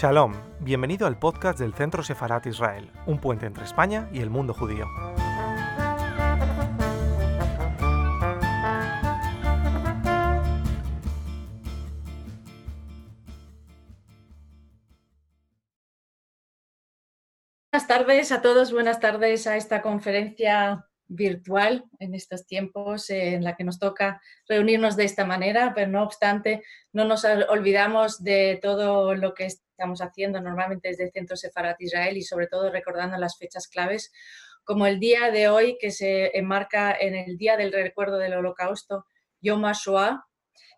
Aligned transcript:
Shalom, 0.00 0.32
bienvenido 0.60 1.08
al 1.08 1.18
podcast 1.18 1.58
del 1.58 1.74
Centro 1.74 2.04
Sefarat 2.04 2.46
Israel, 2.46 2.88
un 3.06 3.18
puente 3.18 3.46
entre 3.46 3.64
España 3.64 4.08
y 4.12 4.20
el 4.20 4.30
mundo 4.30 4.54
judío. 4.54 4.86
Buenas 17.72 17.88
tardes 17.88 18.30
a 18.30 18.40
todos, 18.40 18.70
buenas 18.72 19.00
tardes 19.00 19.48
a 19.48 19.56
esta 19.56 19.82
conferencia 19.82 20.86
virtual 21.08 21.86
en 21.98 22.14
estos 22.14 22.46
tiempos 22.46 23.10
en 23.10 23.42
la 23.42 23.56
que 23.56 23.64
nos 23.64 23.80
toca 23.80 24.22
reunirnos 24.46 24.94
de 24.94 25.06
esta 25.06 25.24
manera, 25.24 25.72
pero 25.74 25.90
no 25.90 26.04
obstante 26.04 26.62
no 26.92 27.04
nos 27.04 27.24
olvidamos 27.24 28.22
de 28.22 28.60
todo 28.62 29.16
lo 29.16 29.34
que 29.34 29.46
estamos 29.78 30.02
haciendo 30.02 30.40
normalmente 30.40 30.88
desde 30.88 31.04
el 31.04 31.12
Centro 31.12 31.36
Sefarat 31.36 31.80
Israel 31.80 32.16
y 32.16 32.22
sobre 32.22 32.48
todo 32.48 32.68
recordando 32.68 33.16
las 33.16 33.38
fechas 33.38 33.68
claves 33.68 34.10
como 34.64 34.88
el 34.88 34.98
día 34.98 35.30
de 35.30 35.48
hoy 35.48 35.78
que 35.80 35.92
se 35.92 36.36
enmarca 36.36 36.92
en 36.98 37.14
el 37.14 37.38
Día 37.38 37.56
del 37.56 37.72
Recuerdo 37.72 38.18
del 38.18 38.34
Holocausto, 38.34 39.06
Yom 39.40 39.64
HaShoah, 39.64 40.24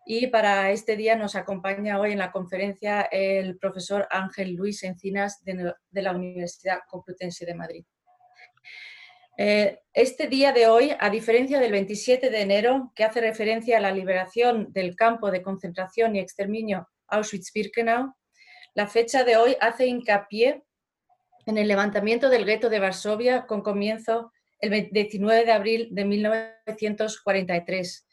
y 0.05 0.27
para 0.27 0.69
este 0.69 0.95
día 0.95 1.15
nos 1.15 1.35
acompaña 1.35 1.99
hoy 1.99 2.11
en 2.11 2.19
la 2.19 2.31
conferencia 2.31 3.01
el 3.11 3.57
profesor 3.57 4.07
Ángel 4.11 4.53
Luis 4.53 4.83
Encinas 4.83 5.43
de, 5.43 5.73
la 5.93 6.11
Universidad 6.11 6.81
Complutense 6.87 7.43
de 7.43 7.55
Madrid. 7.55 7.85
Eh, 9.35 9.79
este 9.93 10.27
día 10.27 10.53
de 10.53 10.67
hoy, 10.67 10.91
a 10.99 11.09
diferencia 11.09 11.59
del 11.59 11.71
27 11.71 12.29
de 12.29 12.41
enero, 12.41 12.91
que 12.95 13.03
hace 13.03 13.19
referencia 13.19 13.77
a 13.77 13.81
la 13.81 13.91
liberación 13.91 14.71
del 14.71 14.95
campo 14.95 15.31
de 15.31 15.41
concentración 15.41 16.15
y 16.15 16.19
exterminio 16.19 16.87
Auschwitz-Birkenau, 17.07 18.13
la 18.73 18.87
fecha 18.87 19.23
de 19.23 19.37
hoy 19.37 19.57
hace 19.59 19.85
hincapié 19.85 20.63
en 21.45 21.57
el 21.57 21.67
levantamiento 21.67 22.29
del 22.29 22.45
gueto 22.45 22.69
de 22.69 22.79
Varsovia 22.79 23.45
con 23.45 23.61
comienzo 23.61 24.31
el 24.59 24.89
19 24.91 25.45
de 25.45 25.51
abril 25.51 25.89
de 25.91 26.05
1943 26.05 28.07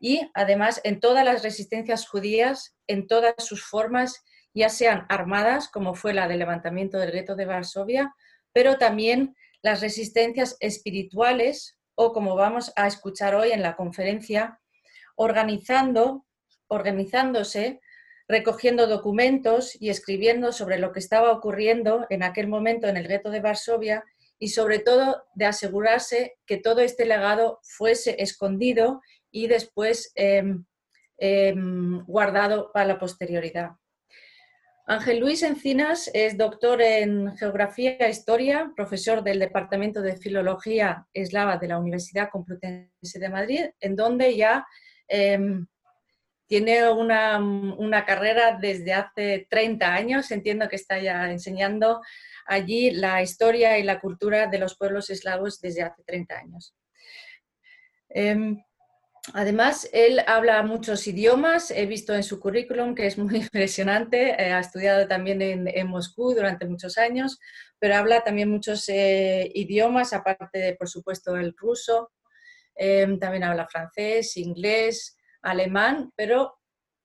y 0.00 0.30
además 0.34 0.80
en 0.82 0.98
todas 0.98 1.24
las 1.24 1.42
resistencias 1.42 2.08
judías, 2.08 2.74
en 2.86 3.06
todas 3.06 3.34
sus 3.38 3.62
formas, 3.62 4.24
ya 4.54 4.70
sean 4.70 5.04
armadas, 5.10 5.68
como 5.68 5.94
fue 5.94 6.14
la 6.14 6.26
del 6.26 6.38
levantamiento 6.38 6.98
del 6.98 7.12
gueto 7.12 7.36
de 7.36 7.44
Varsovia, 7.44 8.14
pero 8.52 8.78
también 8.78 9.36
las 9.62 9.82
resistencias 9.82 10.56
espirituales 10.60 11.78
o 11.94 12.12
como 12.12 12.34
vamos 12.34 12.72
a 12.76 12.86
escuchar 12.86 13.34
hoy 13.34 13.52
en 13.52 13.62
la 13.62 13.76
conferencia, 13.76 14.58
organizando, 15.16 16.24
organizándose, 16.66 17.80
recogiendo 18.30 18.86
documentos 18.86 19.76
y 19.80 19.90
escribiendo 19.90 20.52
sobre 20.52 20.78
lo 20.78 20.92
que 20.92 21.00
estaba 21.00 21.32
ocurriendo 21.32 22.06
en 22.10 22.22
aquel 22.22 22.46
momento 22.46 22.86
en 22.86 22.96
el 22.96 23.08
gueto 23.08 23.30
de 23.30 23.40
Varsovia 23.40 24.04
y 24.38 24.48
sobre 24.48 24.78
todo 24.78 25.24
de 25.34 25.46
asegurarse 25.46 26.36
que 26.46 26.56
todo 26.56 26.80
este 26.80 27.06
legado 27.06 27.58
fuese 27.62 28.22
escondido 28.22 29.02
y 29.32 29.48
después 29.48 30.12
em, 30.14 30.64
em, 31.18 32.04
guardado 32.06 32.70
para 32.72 32.86
la 32.86 32.98
posterioridad. 32.98 33.72
Ángel 34.86 35.18
Luis 35.18 35.42
Encinas 35.42 36.08
es 36.14 36.38
doctor 36.38 36.80
en 36.82 37.36
Geografía 37.36 37.96
e 37.98 38.10
Historia, 38.10 38.72
profesor 38.76 39.22
del 39.24 39.40
Departamento 39.40 40.02
de 40.02 40.16
Filología 40.16 41.06
Eslava 41.12 41.58
de 41.58 41.68
la 41.68 41.78
Universidad 41.78 42.30
Complutense 42.30 43.18
de 43.18 43.28
Madrid, 43.28 43.64
en 43.80 43.96
donde 43.96 44.36
ya 44.36 44.66
em, 45.08 45.66
tiene 46.50 46.90
una, 46.90 47.38
una, 47.38 48.04
carrera 48.04 48.58
desde 48.60 48.92
hace 48.92 49.46
30 49.48 49.94
años. 49.94 50.32
Entiendo 50.32 50.68
que 50.68 50.74
está 50.74 50.98
ya 50.98 51.30
enseñando 51.30 52.00
allí 52.44 52.90
la 52.90 53.22
historia 53.22 53.78
y 53.78 53.84
la 53.84 54.00
cultura 54.00 54.48
de 54.48 54.58
los 54.58 54.76
pueblos 54.76 55.10
eslavos 55.10 55.60
desde 55.60 55.82
hace 55.82 56.02
30 56.02 56.36
años. 56.36 56.74
Em, 58.08 58.60
Además, 59.34 59.88
él 59.92 60.22
habla 60.26 60.62
muchos 60.62 61.06
idiomas, 61.06 61.70
he 61.70 61.84
visto 61.84 62.14
en 62.14 62.22
su 62.22 62.40
currículum 62.40 62.94
que 62.94 63.06
es 63.06 63.18
muy 63.18 63.36
impresionante, 63.36 64.30
eh, 64.30 64.52
ha 64.52 64.60
estudiado 64.60 65.06
también 65.06 65.42
en, 65.42 65.86
Moscú 65.86 66.34
durante 66.34 66.66
muchos 66.66 66.96
años, 66.96 67.38
pero 67.78 67.96
habla 67.96 68.24
también 68.24 68.50
muchos 68.50 68.88
eh, 68.88 69.50
idiomas, 69.54 70.14
aparte 70.14 70.58
de, 70.58 70.74
por 70.74 70.88
supuesto, 70.88 71.36
el 71.36 71.54
ruso, 71.54 72.10
em, 72.74 73.18
también 73.18 73.44
habla 73.44 73.68
francés, 73.68 74.38
inglés, 74.38 75.18
alemán, 75.42 76.12
pero 76.16 76.60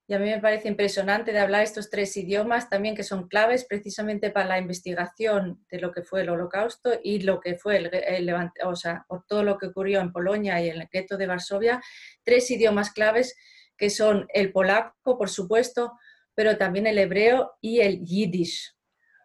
y 0.07 0.13
a 0.13 0.19
mí 0.19 0.25
me 0.29 0.39
parece 0.39 0.67
impresionante 0.67 1.31
de 1.31 1.39
hablar 1.39 1.63
estos 1.63 1.89
tres 1.89 2.15
idiomas 2.15 2.69
también 2.69 2.95
que 2.95 3.03
son 3.03 3.27
claves 3.27 3.65
precisamente 3.65 4.29
para 4.29 4.47
la 4.47 4.59
investigación 4.59 5.65
de 5.69 5.79
lo 5.79 5.91
que 5.91 6.03
fue 6.03 6.21
el 6.21 6.29
holocausto 6.29 6.91
y 7.03 7.21
lo 7.21 7.39
que 7.39 7.57
fue 7.57 7.77
el, 7.77 8.35
o 8.63 8.75
sea, 8.75 9.03
todo 9.27 9.43
lo 9.43 9.57
que 9.57 9.67
ocurrió 9.67 10.01
en 10.01 10.11
Polonia 10.11 10.61
y 10.61 10.69
en 10.69 10.81
el 10.81 10.87
gueto 10.91 11.17
de 11.17 11.25
Varsovia. 11.25 11.81
Tres 12.23 12.51
idiomas 12.51 12.91
claves 12.91 13.35
que 13.75 13.89
son 13.89 14.27
el 14.31 14.51
polaco, 14.51 15.17
por 15.17 15.29
supuesto, 15.29 15.97
pero 16.35 16.55
también 16.55 16.85
el 16.85 16.99
hebreo 16.99 17.53
y 17.59 17.79
el 17.79 18.05
yiddish. 18.05 18.75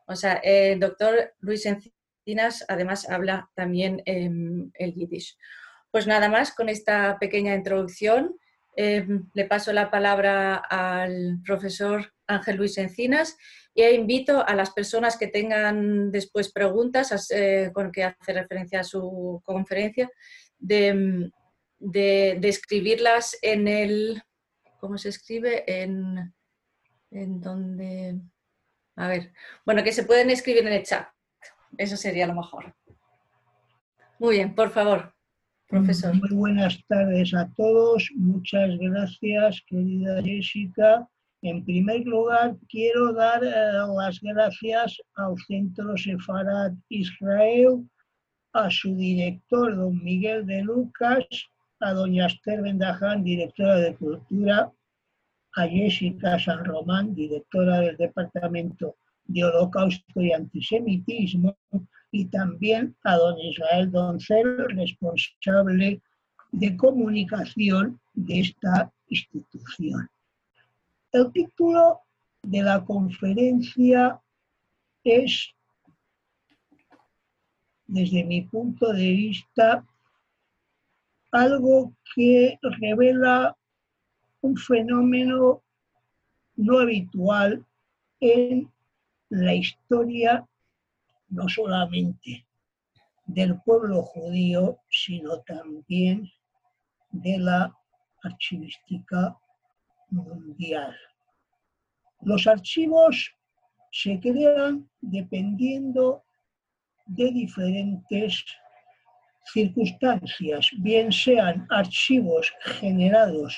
O 0.06 0.16
sea, 0.16 0.34
el 0.43 0.81
doctor 0.81 1.34
Luis 1.41 1.66
Encinas 1.66 2.65
además 2.69 3.06
habla 3.06 3.50
también 3.54 4.03
el 4.06 4.94
yiddish. 4.94 5.37
Pues 5.91 6.06
nada 6.06 6.31
más 6.31 6.54
con 6.54 6.70
esta 6.70 7.19
pequeña 7.19 7.54
introducción. 7.54 8.34
Em, 8.76 9.28
le 9.34 9.44
paso 9.47 9.72
la 9.72 9.91
palabra 9.91 10.56
al 10.56 11.41
profesor 11.44 12.12
Ángel 12.26 12.56
Luis 12.56 12.78
Encinas 12.78 13.36
y 13.75 13.84
invito 13.84 14.47
a 14.47 14.54
las 14.54 14.70
personas 14.70 15.16
que 15.16 15.26
tengan 15.26 16.10
después 16.12 16.53
preguntas 16.53 17.31
eh, 17.31 17.70
con 17.72 17.91
que 17.91 18.04
hace 18.04 18.32
referencia 18.32 18.81
a 18.81 18.84
su 18.84 19.42
conferencia 19.44 20.08
de, 20.58 21.31
escribirlas 22.42 23.36
en 23.42 23.66
el, 23.69 24.22
¿cómo 24.78 24.98
se 24.98 25.08
escribe? 25.08 25.64
En, 25.66 26.32
en 27.10 27.41
donde, 27.41 28.20
a 28.97 29.08
ver, 29.08 29.32
bueno, 29.64 29.82
que 29.82 29.92
se 29.92 30.04
pueden 30.04 30.31
escribir 30.31 30.66
en 30.66 30.75
el 30.75 30.84
chat. 30.84 31.08
Eso 31.76 31.97
sería 31.97 32.26
lo 32.26 32.34
mejor. 32.34 32.75
Muy 34.19 34.37
bien, 34.37 34.54
por 34.54 34.70
favor. 34.70 35.14
Muy 35.72 36.31
buenas 36.32 36.84
tardes 36.88 37.32
a 37.32 37.48
todos. 37.56 38.10
Muchas 38.16 38.76
gracias, 38.76 39.62
querida 39.69 40.20
Jessica. 40.20 41.08
En 41.42 41.64
primer 41.64 42.00
lugar, 42.00 42.56
quiero 42.69 43.12
dar 43.12 43.44
eh, 43.44 43.72
las 43.97 44.20
gracias 44.20 45.00
al 45.14 45.36
Centro 45.47 45.97
Sefarat 45.97 46.72
Israel, 46.88 47.88
a 48.53 48.69
su 48.69 48.97
director, 48.97 49.76
don 49.76 50.03
Miguel 50.03 50.44
de 50.44 50.62
Lucas, 50.62 51.25
a 51.78 51.92
doña 51.92 52.26
Esther 52.26 52.62
Bendaján, 52.62 53.22
directora 53.22 53.76
de 53.76 53.94
Cultura, 53.94 54.72
a 55.54 55.69
Jessica 55.69 56.37
San 56.41 56.64
Román, 56.64 57.14
directora 57.14 57.78
del 57.78 57.97
Departamento 57.97 58.97
de 59.25 59.44
Holocausto 59.44 60.20
y 60.20 60.32
Antisemitismo, 60.32 61.56
y 62.12 62.26
también 62.26 62.97
a 63.04 63.16
don 63.16 63.38
Israel 63.38 63.91
Doncel, 63.91 64.69
responsable 64.71 66.03
de 66.53 66.76
comunicación 66.76 68.00
de 68.15 68.41
esta 68.41 68.93
institución. 69.09 70.09
El 71.12 71.31
título 71.32 72.00
de 72.43 72.62
la 72.62 72.84
conferencia 72.84 74.20
es, 75.05 75.55
desde 77.87 78.25
mi 78.25 78.43
punto 78.43 78.93
de 78.93 79.11
vista, 79.11 79.84
algo 81.32 81.93
que 82.14 82.58
revela 82.81 83.56
un 84.40 84.56
fenómeno 84.56 85.62
no 86.56 86.79
habitual 86.79 87.64
en 88.20 88.70
la 89.29 89.55
historia 89.55 90.46
no 91.31 91.49
solamente 91.49 92.47
del 93.27 93.61
pueblo 93.62 94.03
judío, 94.03 94.79
sino 94.91 95.41
también 95.43 96.31
de 97.11 97.38
la 97.38 97.75
archivística 98.23 99.37
mundial. 100.11 100.97
Los 102.23 102.47
archivos 102.47 103.35
se 103.93 104.19
crean 104.21 104.88
dependiendo 105.00 106.25
de 107.06 107.31
diferentes 107.32 108.44
circunstancias, 109.53 110.69
bien 110.79 111.11
sean 111.11 111.67
archivos 111.71 112.53
generados 112.65 113.56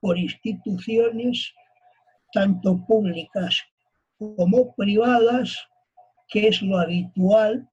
por 0.00 0.18
instituciones, 0.18 1.52
tanto 2.32 2.84
públicas 2.86 3.62
como 4.18 4.74
privadas, 4.74 5.56
que 6.28 6.48
es 6.48 6.62
lo 6.62 6.78
habitual, 6.78 7.68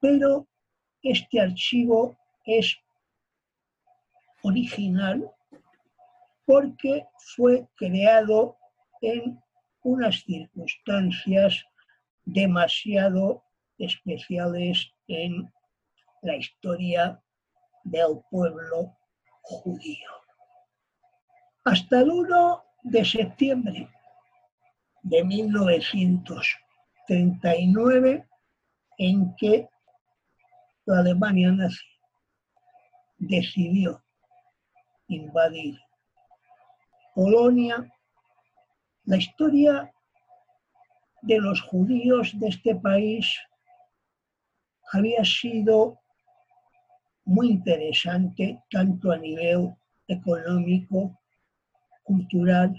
pero 0.00 0.46
este 1.02 1.40
archivo 1.40 2.16
es 2.44 2.76
original 4.42 5.30
porque 6.44 7.06
fue 7.36 7.66
creado 7.76 8.56
en 9.00 9.40
unas 9.82 10.22
circunstancias 10.22 11.64
demasiado 12.24 13.44
especiales 13.78 14.92
en 15.08 15.52
la 16.22 16.36
historia 16.36 17.20
del 17.84 18.20
pueblo 18.30 18.96
judío. 19.42 20.10
Hasta 21.64 22.00
el 22.00 22.10
1 22.10 22.64
de 22.84 23.04
septiembre 23.04 23.88
de 25.02 25.24
1939, 27.08 28.26
en 28.98 29.34
que 29.36 29.68
la 30.86 30.98
Alemania 30.98 31.50
nazi 31.52 31.84
decidió 33.18 34.02
invadir 35.08 35.78
Polonia, 37.14 37.92
la 39.04 39.16
historia 39.16 39.92
de 41.22 41.38
los 41.38 41.60
judíos 41.60 42.38
de 42.38 42.48
este 42.48 42.74
país 42.74 43.36
había 44.92 45.24
sido 45.24 45.98
muy 47.24 47.50
interesante 47.50 48.62
tanto 48.70 49.12
a 49.12 49.18
nivel 49.18 49.74
económico, 50.08 51.18
cultural, 52.02 52.74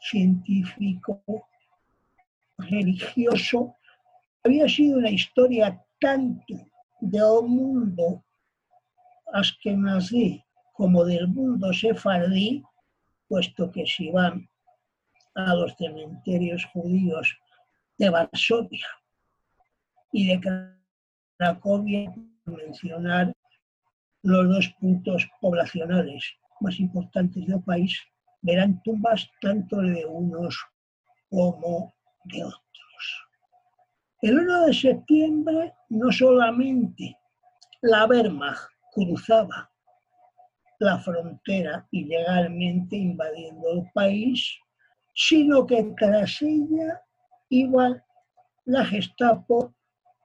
científico, 0.00 1.22
religioso. 2.60 3.74
Había 4.44 4.68
sido 4.68 4.98
una 4.98 5.10
historia 5.10 5.82
tanto 6.00 6.54
del 7.00 7.42
mundo 7.46 8.24
askenazí 9.32 10.42
como 10.74 11.04
del 11.04 11.28
mundo 11.28 11.72
sefardí, 11.72 12.62
puesto 13.28 13.70
que 13.70 13.86
si 13.86 14.10
van 14.10 14.48
a 15.34 15.54
los 15.54 15.74
cementerios 15.76 16.64
judíos 16.72 17.36
de 17.98 18.10
Varsovia 18.10 18.86
y 20.12 20.26
de 20.26 20.40
Cracovia, 21.36 22.12
mencionar 22.46 23.32
los 24.22 24.48
dos 24.48 24.68
puntos 24.80 25.28
poblacionales 25.40 26.34
más 26.60 26.80
importantes 26.80 27.46
del 27.46 27.62
país, 27.62 28.02
verán 28.42 28.82
tumbas 28.82 29.28
tanto 29.40 29.80
de 29.82 30.04
unos 30.06 30.58
como 31.30 31.92
de 32.24 32.44
otros. 32.44 33.28
El 34.22 34.38
1 34.38 34.66
de 34.66 34.74
septiembre 34.74 35.74
no 35.88 36.12
solamente 36.12 37.16
la 37.82 38.06
Wehrmacht 38.06 38.68
cruzaba 38.92 39.70
la 40.78 40.98
frontera 40.98 41.86
ilegalmente 41.90 42.96
invadiendo 42.96 43.72
el 43.72 43.90
país, 43.92 44.58
sino 45.14 45.66
que 45.66 45.82
tras 45.98 46.40
ella 46.42 47.00
iba 47.50 48.02
la 48.64 48.84
Gestapo 48.84 49.74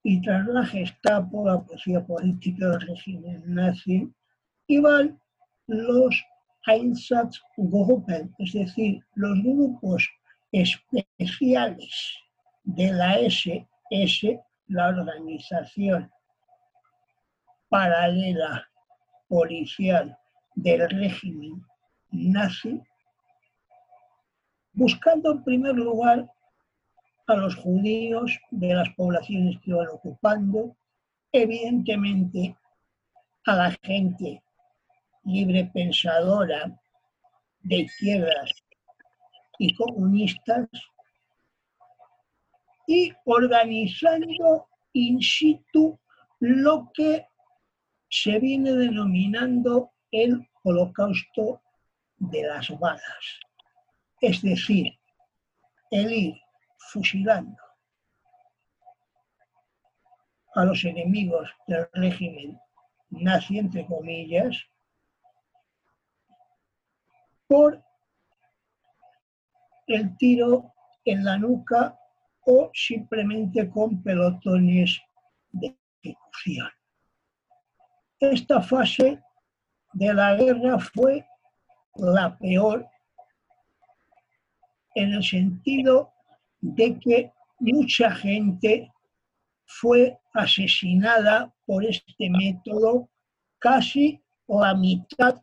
y 0.04 0.22
tras 0.22 0.46
la 0.48 0.66
Gestapo, 0.66 1.48
la 1.48 1.62
policía 1.62 2.06
política 2.06 2.70
del 2.70 2.82
régimen 2.82 3.44
nazi, 3.48 4.14
iban 4.68 5.20
los 5.68 6.24
Einsatzgruppen, 6.68 8.34
es 8.40 8.54
decir, 8.54 9.04
los 9.16 9.42
grupos 9.44 10.10
especiales 10.62 12.18
de 12.64 12.94
la 12.94 13.20
SS, 13.20 14.40
la 14.68 14.88
organización 14.88 16.10
paralela 17.68 18.66
policial 19.28 20.18
del 20.56 20.90
régimen 20.90 21.62
nazi, 22.12 22.82
buscando 24.72 25.34
en 25.34 25.44
primer 25.44 25.76
lugar 25.76 26.32
a 27.28 27.36
los 27.36 27.56
judíos 27.56 28.40
de 28.52 28.74
las 28.76 28.90
poblaciones 28.96 29.60
que 29.62 29.72
iban 29.72 29.88
ocupando, 29.90 30.76
evidentemente 31.34 32.56
a 33.46 33.56
la 33.56 33.72
gente 33.84 34.42
libre 35.26 35.70
pensadora 35.74 36.80
de 37.62 37.76
izquierdas 37.78 38.65
y 39.60 39.74
comunistas 39.76 40.68
y 42.88 43.12
organizando 43.26 44.68
in 44.94 45.20
situ 45.22 46.00
lo 46.40 46.92
que 46.94 47.28
se 48.10 48.40
viene 48.40 48.72
denominando 48.72 49.92
el 50.12 50.48
holocausto 50.64 51.62
de 52.18 52.44
las 52.44 52.70
balas. 52.80 53.40
Es 54.22 54.42
decir, 54.42 54.94
el 55.92 56.12
ir 56.12 56.36
fusilando 56.78 57.62
a 60.56 60.64
los 60.64 60.84
enemigos 60.86 61.50
del 61.68 61.88
régimen 61.94 62.58
nazi, 63.10 63.60
entre 63.60 63.86
comillas, 63.86 64.58
por 67.48 67.84
el 69.88 70.16
tiro 70.18 70.74
en 71.04 71.24
la 71.24 71.38
nuca 71.38 71.98
o 72.46 72.72
simplemente 72.74 73.70
con 73.70 74.02
pelotones 74.02 75.00
de 75.52 75.78
ejecución. 76.02 76.70
Esta 78.20 78.62
fase 78.62 79.22
de 79.94 80.14
la 80.14 80.36
guerra 80.36 80.80
fue 80.80 81.26
la 81.96 82.38
peor 82.38 82.88
en 84.96 85.14
el 85.14 85.24
sentido 85.24 86.14
de 86.62 87.00
que 87.00 87.32
mucha 87.60 88.12
gente 88.12 88.92
fue 89.66 90.18
asesinada 90.34 91.54
por 91.66 91.84
este 91.86 92.30
método, 92.30 93.10
casi 93.60 94.22
la 94.48 94.74
mitad 94.76 95.42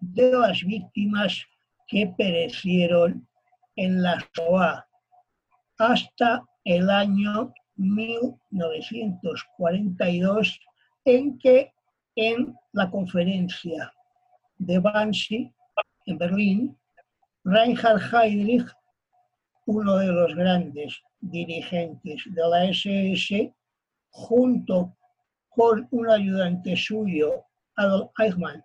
de 0.00 0.32
las 0.32 0.60
víctimas 0.62 1.46
que 1.86 2.06
perecieron 2.16 3.28
en 3.76 4.02
la 4.02 4.18
Shoah 4.34 4.84
hasta 5.78 6.42
el 6.64 6.90
año 6.90 7.54
1942, 7.76 10.60
en 11.04 11.38
que 11.38 11.72
en 12.16 12.56
la 12.72 12.90
conferencia 12.90 13.92
de 14.58 14.78
Wannsee 14.78 15.54
en 16.06 16.18
Berlín, 16.18 16.76
Reinhard 17.44 18.02
Heydrich, 18.12 18.66
uno 19.66 19.96
de 19.96 20.08
los 20.08 20.34
grandes 20.34 21.00
dirigentes 21.20 22.24
de 22.26 22.48
la 22.48 22.64
SS, 22.66 23.54
junto 24.10 24.96
con 25.48 25.86
un 25.90 26.10
ayudante 26.10 26.76
suyo, 26.76 27.46
Adolf 27.76 28.10
Eichmann, 28.18 28.62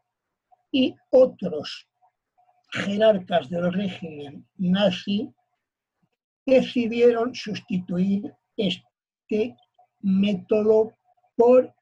y 0.71 0.95
otros 1.11 1.87
jerarcas 2.75 3.49
del 3.49 3.71
régimen 3.71 4.45
nazi 4.57 5.33
decidieron 6.45 7.33
sustituir 7.33 8.33
este 8.57 9.55
método 10.01 10.93
por 11.35 11.73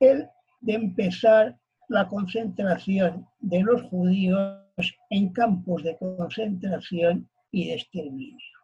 el 0.00 0.28
de 0.60 0.74
empezar 0.74 1.58
la 1.88 2.08
concentración 2.08 3.26
de 3.40 3.62
los 3.62 3.82
judíos 3.82 4.86
en 5.10 5.32
campos 5.32 5.82
de 5.84 5.96
concentración 5.96 7.28
y 7.52 7.68
de 7.68 7.74
exterminio, 7.74 8.58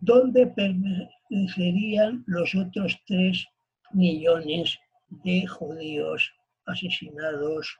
donde 0.00 0.46
permanecerían 0.46 2.22
los 2.26 2.54
otros 2.54 2.96
tres 3.06 3.46
millones 3.92 4.78
de 5.08 5.46
judíos 5.46 6.32
asesinados 6.66 7.76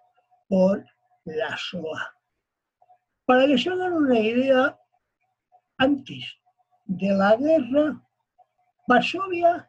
por 0.49 0.85
la 1.37 1.57
SOA. 1.57 2.15
Para 3.25 3.47
que 3.47 3.59
se 3.59 3.71
hagan 3.71 3.93
una 3.93 4.19
idea, 4.19 4.79
antes 5.79 6.25
de 6.87 7.09
la 7.13 7.37
guerra, 7.37 8.03
Varsovia 8.87 9.69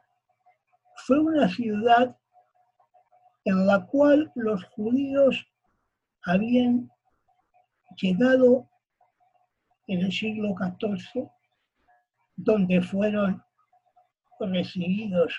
fue 1.06 1.20
una 1.20 1.48
ciudad 1.48 2.16
en 3.44 3.66
la 3.66 3.86
cual 3.86 4.30
los 4.34 4.64
judíos 4.64 5.46
habían 6.24 6.90
llegado 7.96 8.68
en 9.86 10.00
el 10.00 10.12
siglo 10.12 10.54
XIV, 10.56 11.28
donde 12.36 12.80
fueron 12.80 13.42
recibidos 14.38 15.34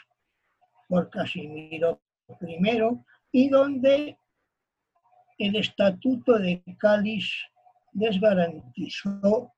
por 0.88 1.10
Casimiro 1.10 2.00
I 2.42 3.02
y 3.32 3.50
donde 3.50 4.18
el 5.42 5.56
Estatuto 5.56 6.38
de 6.38 6.64
Cáliz 6.78 7.28
les 7.94 8.20
garantizó 8.20 9.52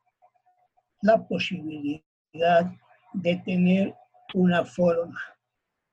la 1.02 1.28
posibilidad 1.28 2.72
de 3.13 3.36
tener 3.46 3.94
una 4.34 4.63
forma 4.63 5.20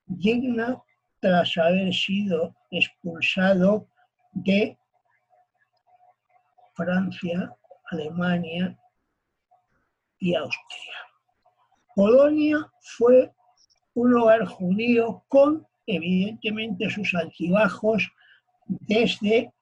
digna 0.05 0.81
tras 1.19 1.57
haber 1.57 1.93
sido 1.93 2.55
expulsado 2.71 3.87
de 4.31 4.77
Francia, 6.73 7.53
Alemania 7.91 8.79
y 10.19 10.35
Austria. 10.35 10.95
Polonia 11.95 12.71
fue 12.79 13.29
un 13.93 14.15
hogar 14.15 14.45
judío 14.45 15.21
con, 15.27 15.67
evidentemente, 15.85 16.89
sus 16.89 17.13
altibajos 17.13 18.09
desde 18.65 19.53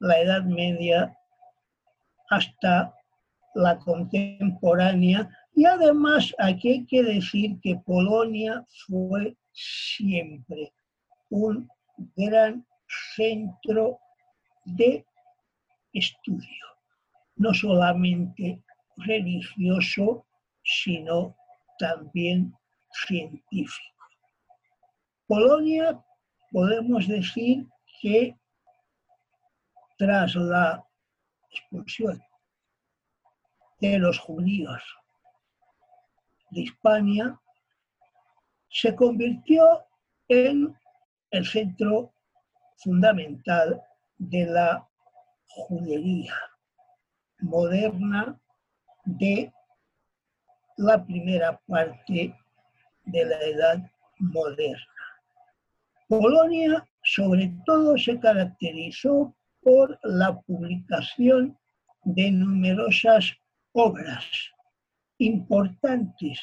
la 0.00 0.20
Edad 0.20 0.44
Media 0.44 1.16
hasta 2.30 2.94
la 3.54 3.78
contemporánea. 3.78 5.28
Y 5.54 5.64
además 5.64 6.34
aquí 6.38 6.68
hay 6.70 6.86
que 6.86 7.02
decir 7.02 7.58
que 7.62 7.80
Polonia 7.84 8.64
fue 8.86 9.36
siempre 9.52 10.72
un 11.30 11.68
gran 12.14 12.66
centro 13.16 13.98
de 14.64 15.04
estudio, 15.92 16.66
no 17.36 17.54
solamente 17.54 18.62
religioso, 18.96 20.26
sino 20.62 21.34
también 21.78 22.52
científico. 23.06 23.96
Polonia, 25.26 25.98
podemos 26.52 27.08
decir 27.08 27.66
que 28.00 28.36
tras 29.96 30.34
la 30.34 30.84
expulsión 31.50 32.22
de 33.80 33.98
los 33.98 34.18
judíos 34.18 34.82
de 36.50 36.62
Hispania, 36.62 37.40
se 38.68 38.94
convirtió 38.94 39.84
en 40.28 40.76
el 41.30 41.46
centro 41.46 42.12
fundamental 42.78 43.82
de 44.18 44.46
la 44.46 44.88
judería 45.46 46.34
moderna 47.40 48.38
de 49.04 49.52
la 50.76 51.04
primera 51.04 51.58
parte 51.66 52.34
de 53.04 53.24
la 53.24 53.40
edad 53.40 53.90
moderna. 54.18 54.86
Polonia 56.08 56.86
sobre 57.02 57.54
todo 57.64 57.96
se 57.96 58.18
caracterizó 58.18 59.34
por 59.66 59.98
la 60.04 60.40
publicación 60.42 61.58
de 62.04 62.30
numerosas 62.30 63.32
obras 63.72 64.24
importantes 65.18 66.38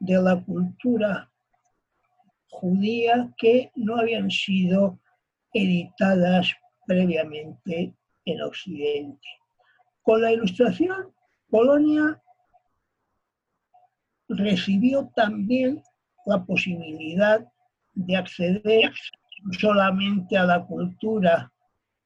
de 0.00 0.20
la 0.20 0.42
cultura 0.44 1.30
judía 2.48 3.32
que 3.38 3.70
no 3.76 3.98
habían 3.98 4.32
sido 4.32 4.98
editadas 5.52 6.52
previamente 6.88 7.94
en 8.24 8.42
Occidente. 8.42 9.28
Con 10.02 10.20
la 10.20 10.32
ilustración, 10.32 11.14
Polonia 11.50 12.20
recibió 14.28 15.08
también 15.14 15.84
la 16.26 16.44
posibilidad 16.44 17.46
de 17.94 18.16
acceder 18.16 18.92
solamente 19.52 20.36
a 20.36 20.46
la 20.46 20.66
cultura 20.66 21.52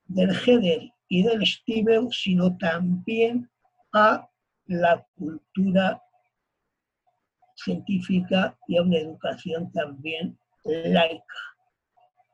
del 0.07 0.31
Heder 0.31 0.93
y 1.09 1.23
del 1.23 1.47
Stiebel, 1.47 2.09
sino 2.11 2.57
también 2.59 3.49
a 3.93 4.29
la 4.67 5.07
cultura 5.17 6.01
científica 7.57 8.57
y 8.67 8.77
a 8.77 8.83
una 8.83 8.99
educación 8.99 9.71
también 9.73 10.39
laica. 10.65 11.25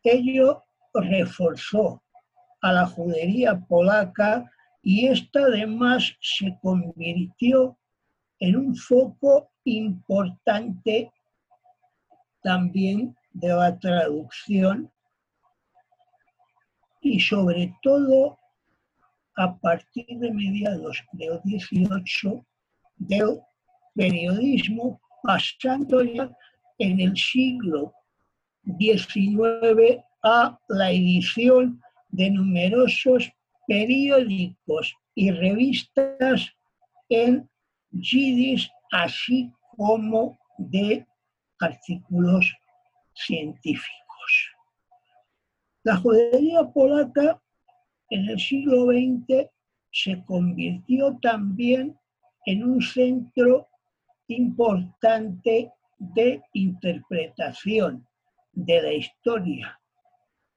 Ello 0.03 0.63
reforzó 0.95 2.03
a 2.63 2.73
la 2.73 2.87
judería 2.87 3.59
polaca 3.69 4.51
y 4.83 5.07
esta 5.07 5.41
además 5.41 6.17
se 6.21 6.59
convirtió 6.63 7.79
en 8.39 8.57
un 8.57 8.75
foco 8.75 9.51
importante 9.65 11.13
también 12.43 13.15
de 13.33 13.49
la 13.49 13.79
traducción 13.79 14.91
y 17.01 17.21
sobre 17.21 17.75
todo 17.83 18.39
a 19.37 19.57
partir 19.59 20.07
de 20.19 20.31
mediados 20.33 21.03
del 21.13 21.41
18 21.45 22.45
del 22.97 23.41
periodismo, 23.95 25.01
pasando 25.23 26.03
ya 26.03 26.31
en 26.79 27.01
el 27.01 27.17
siglo 27.17 27.93
XIX 28.79 30.03
a 30.23 30.59
la 30.69 30.91
edición 30.91 31.81
de 32.11 32.31
numerosos 32.31 33.31
periódicos 33.67 34.95
y 35.15 35.31
revistas 35.31 36.53
en 37.09 37.49
yiddish, 37.93 38.71
así 38.93 39.53
como 39.77 40.39
de 40.59 41.07
artículos 41.61 42.53
científicos. 43.15 44.10
La 45.83 45.97
judería 45.97 46.65
polaca 46.75 47.41
en 48.11 48.29
el 48.29 48.39
siglo 48.39 48.87
XX 48.87 49.49
se 49.91 50.23
convirtió 50.25 51.19
también 51.23 51.99
en 52.45 52.65
un 52.65 52.83
centro 52.83 53.69
importante 54.29 55.73
de 55.99 56.43
interpretación 56.53 58.07
de 58.53 58.83
la 58.83 58.93
historia 58.93 59.81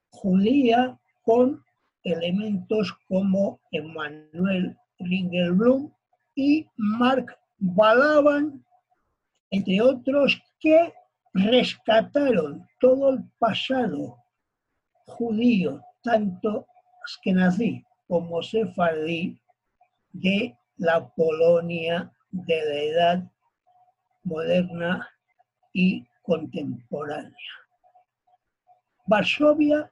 judía 0.09 0.99
con 1.21 1.63
elementos 2.03 2.93
como 3.07 3.59
Emmanuel 3.71 4.77
Ringelblum 4.99 5.91
y 6.35 6.67
Mark 6.77 7.37
Balaban, 7.57 8.63
entre 9.51 9.81
otros, 9.81 10.41
que 10.59 10.93
rescataron 11.33 12.67
todo 12.79 13.11
el 13.11 13.23
pasado 13.39 14.22
judío, 15.17 15.81
tanto 16.01 16.65
askenazí 17.05 17.83
como 18.07 18.41
sefardí, 18.41 19.39
de 20.13 20.55
la 20.77 21.07
Polonia 21.15 22.11
de 22.31 22.55
la 22.65 22.81
edad 22.81 23.31
moderna 24.23 25.09
y 25.73 26.05
contemporánea. 26.21 27.53
Varsovia 29.07 29.91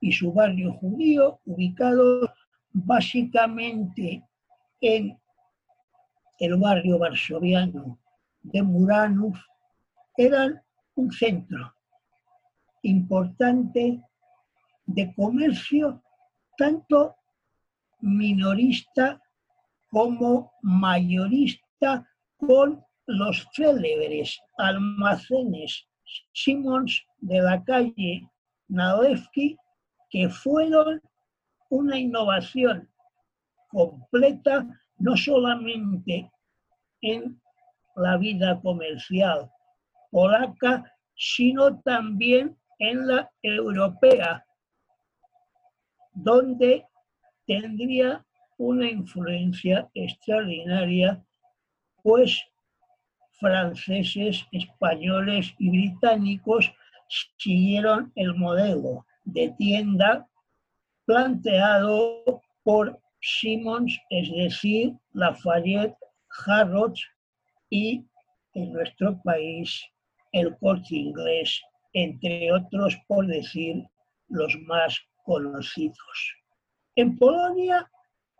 y 0.00 0.12
su 0.12 0.32
barrio 0.32 0.72
judío, 0.74 1.40
ubicado 1.44 2.32
básicamente 2.72 4.24
en 4.80 5.18
el 6.38 6.56
barrio 6.56 6.98
varsoviano 6.98 7.98
de 8.42 8.62
Muranów, 8.62 9.36
eran 10.16 10.62
un 10.94 11.12
centro 11.12 11.74
importante 12.82 14.00
de 14.88 15.14
comercio, 15.14 16.02
tanto 16.56 17.14
minorista 18.00 19.20
como 19.90 20.52
mayorista, 20.62 22.06
con 22.38 22.84
los 23.06 23.46
célebres 23.52 24.38
almacenes 24.58 25.86
Simons 26.32 27.04
de 27.18 27.40
la 27.40 27.62
calle 27.64 28.28
Nalewski, 28.68 29.56
que 30.10 30.28
fueron 30.28 31.00
una 31.70 31.98
innovación 31.98 32.88
completa, 33.68 34.66
no 34.98 35.16
solamente 35.16 36.30
en 37.02 37.40
la 37.96 38.16
vida 38.16 38.60
comercial 38.62 39.50
polaca, 40.10 40.84
sino 41.16 41.80
también 41.80 42.56
en 42.78 43.06
la 43.06 43.30
europea, 43.42 44.44
donde 46.22 46.84
tendría 47.46 48.24
una 48.58 48.90
influencia 48.90 49.88
extraordinaria, 49.94 51.24
pues 52.02 52.42
franceses, 53.38 54.44
españoles 54.50 55.54
y 55.58 55.70
británicos 55.70 56.72
siguieron 57.38 58.12
el 58.16 58.34
modelo 58.34 59.06
de 59.24 59.54
tienda 59.58 60.28
planteado 61.06 62.42
por 62.64 62.98
Simmons, 63.20 63.96
es 64.10 64.30
decir, 64.32 64.94
Lafayette, 65.12 65.96
Harrods 66.46 67.00
y 67.70 68.04
en 68.54 68.72
nuestro 68.72 69.20
país 69.22 69.84
el 70.32 70.56
corte 70.58 70.96
inglés, 70.96 71.62
entre 71.92 72.52
otros 72.52 72.96
por 73.06 73.26
decir 73.26 73.84
los 74.28 74.54
más 74.66 75.00
conocidos. 75.28 76.18
En 76.96 77.18
Polonia, 77.18 77.86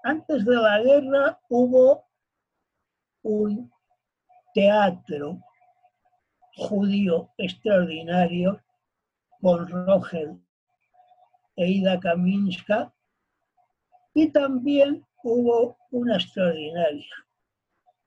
antes 0.04 0.42
de 0.46 0.56
la 0.56 0.80
guerra, 0.80 1.38
hubo 1.50 2.02
un 3.22 3.70
teatro 4.54 5.38
judío 6.56 7.30
extraordinario 7.36 8.58
con 9.42 9.68
Rogel 9.68 10.40
e 11.56 11.66
Ida 11.68 12.00
Kaminska 12.00 12.90
y 14.14 14.30
también 14.30 15.06
hubo 15.22 15.76
una 15.90 16.16
extraordinaria 16.16 17.14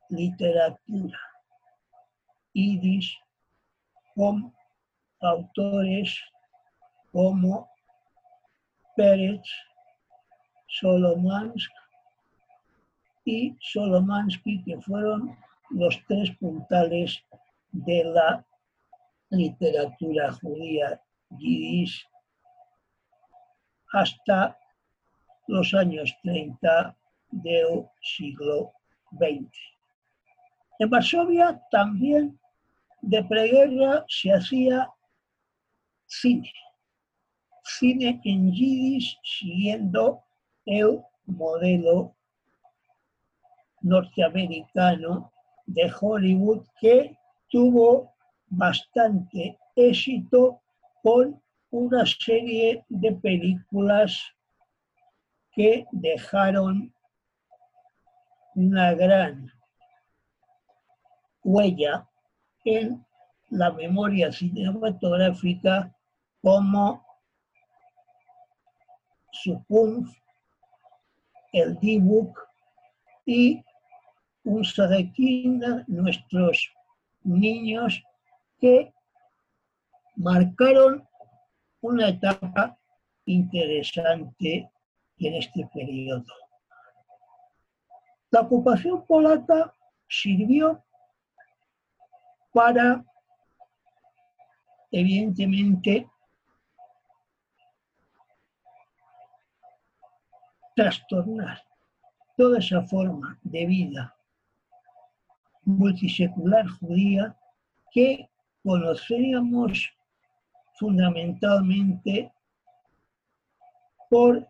literatura 0.09 1.19
idis 2.53 3.15
con 4.15 4.53
autores 5.21 6.19
como 7.11 7.70
Pérez, 9.01 9.41
Solomansk 10.67 11.71
y 13.25 13.57
Solomansky, 13.59 14.63
que 14.63 14.79
fueron 14.79 15.35
los 15.71 15.99
tres 16.07 16.29
puntales 16.37 17.19
de 17.71 18.03
la 18.03 18.45
literatura 19.31 20.31
judía 20.33 21.01
yiddish 21.31 22.07
hasta 23.91 24.55
los 25.47 25.73
años 25.73 26.15
30 26.21 26.95
del 27.31 27.87
siglo 28.03 28.71
XX. 29.13 29.49
En 30.77 30.89
Varsovia 30.91 31.59
también 31.71 32.39
de 33.01 33.23
preguerra 33.23 34.05
se 34.07 34.31
hacía 34.31 34.91
cine, 36.05 36.53
cine 37.77 38.21
en 38.23 38.51
yiddish 38.51 39.19
siguiendo 39.23 40.23
el 40.65 41.01
modelo 41.25 42.15
norteamericano 43.81 45.31
de 45.65 45.91
Hollywood 45.99 46.65
que 46.79 47.17
tuvo 47.49 48.13
bastante 48.47 49.57
éxito 49.75 50.61
con 51.03 51.41
una 51.71 52.05
serie 52.05 52.85
de 52.89 53.11
películas 53.13 54.21
que 55.53 55.85
dejaron 55.91 56.93
una 58.55 58.93
gran 58.93 59.51
huella 61.43 62.07
en 62.65 63.05
la 63.49 63.71
memoria 63.71 64.31
cinematográfica 64.31 65.93
como 66.41 67.03
Supunf, 69.31 70.09
el 71.53 71.79
D-Book 71.79 72.39
y 73.25 73.63
un 74.43 74.63
Sadequina, 74.63 75.83
nuestros 75.87 76.71
niños 77.23 78.03
que 78.59 78.93
marcaron 80.15 81.07
una 81.81 82.09
etapa 82.09 82.77
interesante 83.25 84.69
en 85.17 85.33
este 85.35 85.67
periodo. 85.73 86.25
La 88.31 88.41
ocupación 88.41 89.05
polaca 89.05 89.73
sirvió 90.07 90.83
para, 92.53 93.03
evidentemente, 94.91 96.07
trastornar 100.81 101.61
toda 102.35 102.57
esa 102.57 102.81
forma 102.81 103.37
de 103.43 103.67
vida 103.67 104.15
multisecular 105.63 106.65
judía 106.79 107.37
que 107.93 108.27
conoceríamos 108.63 109.93
fundamentalmente 110.79 112.31
por 114.09 114.47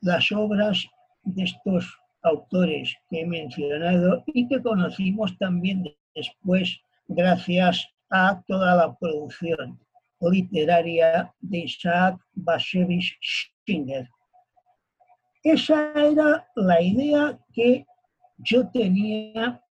las 0.00 0.32
obras 0.32 0.86
de 1.24 1.42
estos 1.42 1.84
autores 2.22 2.96
que 3.10 3.20
he 3.20 3.26
mencionado 3.26 4.24
y 4.28 4.48
que 4.48 4.62
conocimos 4.62 5.36
también 5.36 5.84
después 6.14 6.80
gracias 7.06 7.86
a 8.08 8.42
toda 8.46 8.76
la 8.76 8.94
producción 8.96 9.78
literaria 10.22 11.30
de 11.40 11.58
Isaac 11.58 12.18
Bashevis 12.32 13.12
Schinger. 13.20 14.08
Esa 15.42 15.92
era 15.94 16.46
la 16.54 16.82
idea 16.82 17.38
que 17.54 17.86
yo 18.38 18.68
tenía 18.70 19.62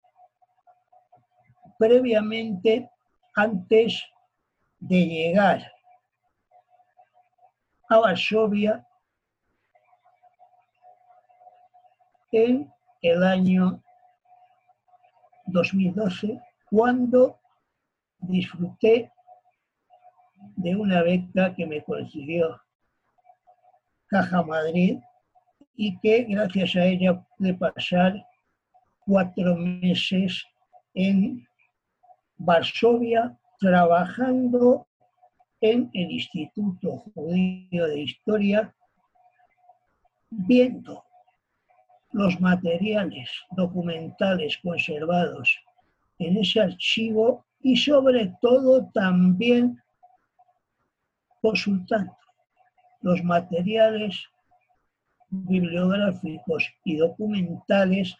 previamente 1.77 2.89
antes 3.35 4.03
de 4.79 5.05
llegar 5.05 5.71
a 7.87 7.99
Varsovia 7.99 8.85
en 12.31 12.71
el 13.01 13.23
año 13.23 13.83
2012, 15.45 16.39
cuando 16.69 17.39
disfruté 18.19 19.11
de 20.55 20.75
una 20.75 21.03
beca 21.03 21.53
que 21.55 21.65
me 21.65 21.83
consiguió 21.83 22.59
Caja 24.07 24.41
Madrid 24.43 24.99
y 25.81 25.97
que 25.99 26.23
gracias 26.23 26.75
a 26.75 26.83
ella 26.83 27.25
pude 27.37 27.53
pasar 27.53 28.27
cuatro 29.05 29.55
meses 29.55 30.43
en 30.93 31.47
Varsovia 32.37 33.39
trabajando 33.61 34.85
en 35.61 35.89
el 35.93 36.11
Instituto 36.11 36.97
Judío 36.97 37.87
de 37.87 38.01
Historia, 38.01 38.75
viendo 40.29 41.05
los 42.11 42.41
materiales 42.41 43.29
documentales 43.51 44.57
conservados 44.57 45.57
en 46.17 46.35
ese 46.39 46.59
archivo 46.59 47.45
y 47.61 47.77
sobre 47.77 48.33
todo 48.41 48.85
también 48.93 49.81
consultando 51.41 52.17
los 53.01 53.23
materiales 53.23 54.29
bibliográficos 55.29 56.69
y 56.83 56.97
documentales 56.97 58.15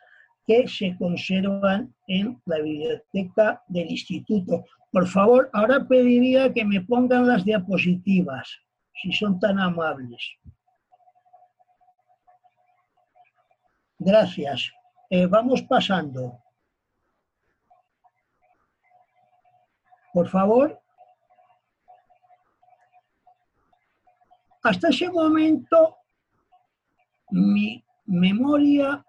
que 0.46 0.68
se 0.68 0.96
conservan 0.98 1.94
en 2.08 2.42
la 2.46 2.58
biblioteca 2.60 3.64
del 3.68 3.92
instituto. 3.92 4.66
Por 4.92 5.08
favor, 5.08 5.50
ahora 5.54 5.88
pediría 5.88 6.52
que 6.52 6.66
me 6.66 6.82
pongan 6.82 7.28
las 7.28 7.46
diapositivas, 7.46 8.50
si 9.02 9.12
son 9.12 9.40
tan 9.40 9.60
amables. 9.60 10.22
Gracias. 14.00 14.72
Eh, 15.10 15.28
vamos 15.28 15.62
pasando. 15.64 16.42
Por 20.14 20.28
favor. 20.28 20.82
Hasta 24.64 24.90
ese 24.90 25.10
momento, 25.10 25.99
mi 27.32 27.84
memoria 28.06 29.04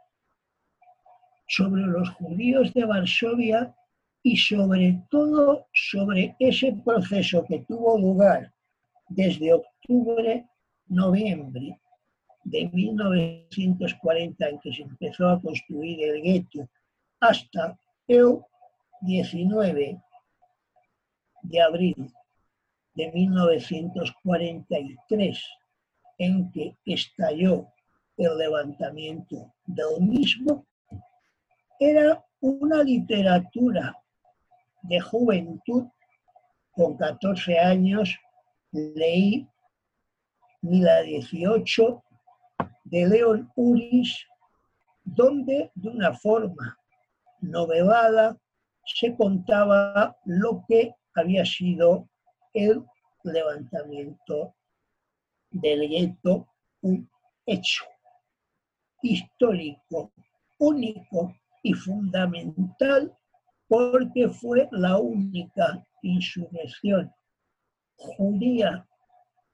sobre 1.48 1.83
los 1.83 2.09
judíos 2.11 2.72
de 2.74 2.85
Varsovia 2.85 3.74
y 4.22 4.37
sobre 4.37 5.02
todo 5.11 5.66
sobre 5.72 6.37
ese 6.38 6.72
proceso 6.85 7.44
que 7.46 7.61
tuvo 7.61 7.98
lugar 7.98 8.52
desde 9.09 9.54
octubre, 9.54 10.46
noviembre 10.87 11.80
de 12.44 12.68
1940 12.72 14.48
en 14.48 14.61
que 14.61 14.72
se 14.72 14.83
empezó 14.83 15.28
a 15.28 15.40
construir 15.40 16.04
el 16.04 16.22
gueto 16.22 16.68
hasta 17.20 17.76
el 18.06 18.38
19 19.02 20.00
de 21.42 21.62
abril 21.62 22.12
de 22.94 23.11
1943 23.12 25.44
en 26.18 26.50
que 26.52 26.76
estalló 26.85 27.66
el 28.20 28.37
levantamiento 28.37 29.54
del 29.64 30.00
mismo, 30.00 30.66
era 31.78 32.22
una 32.40 32.83
literatura 32.83 33.96
de 34.83 35.00
juventud. 35.00 35.87
Con 36.72 36.96
14 36.96 37.59
años 37.59 38.14
leí 38.72 39.48
Mila 40.61 41.00
18 41.00 42.04
de 42.85 43.06
León 43.09 43.50
Uris, 43.56 44.26
donde 45.04 45.70
de 45.74 45.88
una 45.88 46.12
forma 46.14 46.76
novelada 47.40 48.37
se 48.85 49.16
contaba 49.16 50.16
lo 50.26 50.62
que 50.68 50.94
había 51.14 51.44
sido 51.46 52.06
el 52.52 52.85
levantamiento 53.24 54.54
del 55.50 55.88
gueto, 55.88 56.46
hecho 57.46 57.89
histórico 59.02 60.12
único 60.58 61.34
y 61.62 61.72
fundamental 61.72 63.16
porque 63.68 64.28
fue 64.28 64.68
la 64.72 64.98
única 64.98 65.86
insurrección 66.02 67.12
judía 67.96 68.86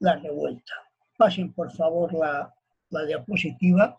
la 0.00 0.16
revuelta. 0.16 0.74
Pasen 1.16 1.54
por 1.54 1.72
favor 1.72 2.12
la, 2.12 2.54
la 2.90 3.06
diapositiva. 3.06 3.98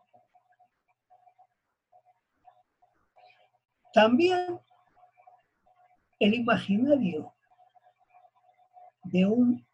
También 3.93 4.59
el 6.19 6.35
imaginario 6.35 7.33
de 9.05 9.25
un 9.25 9.65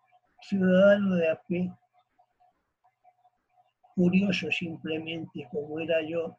ciudadano 0.43 1.15
de 1.15 1.29
a 1.29 1.35
pie, 1.41 1.73
curioso 3.95 4.49
simplemente 4.49 5.45
como 5.51 5.81
era 5.81 6.01
yo 6.07 6.37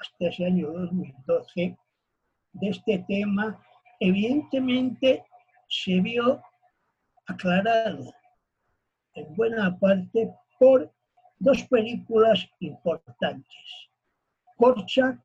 hasta 0.00 0.28
ese 0.28 0.46
año 0.46 0.72
2012, 0.72 1.76
de 2.52 2.68
este 2.68 3.04
tema, 3.06 3.62
evidentemente 4.00 5.24
se 5.68 6.00
vio 6.00 6.42
aclarado 7.26 8.12
en 9.14 9.34
buena 9.36 9.78
parte 9.78 10.32
por 10.58 10.92
dos 11.38 11.62
películas 11.64 12.48
importantes. 12.60 13.90
Korchak, 14.56 15.20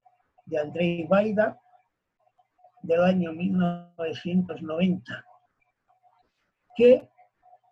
de 0.45 0.59
Andrei 0.59 1.07
Baida, 1.07 1.59
del 2.83 3.03
año 3.03 3.33
1990, 3.33 5.25
que 6.75 7.09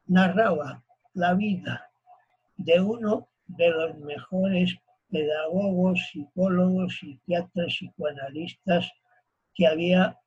narraba 0.08 0.84
la 1.14 1.34
vida 1.36 1.92
de 2.58 2.82
uno 2.82 3.28
de 3.46 3.70
los 3.70 3.98
mejores 4.00 4.76
pedagogos, 5.14 6.00
psicólogos, 6.12 6.98
psiquiatras, 6.98 7.74
psicoanalistas 7.76 8.92
que 9.54 9.68
había 9.68 10.20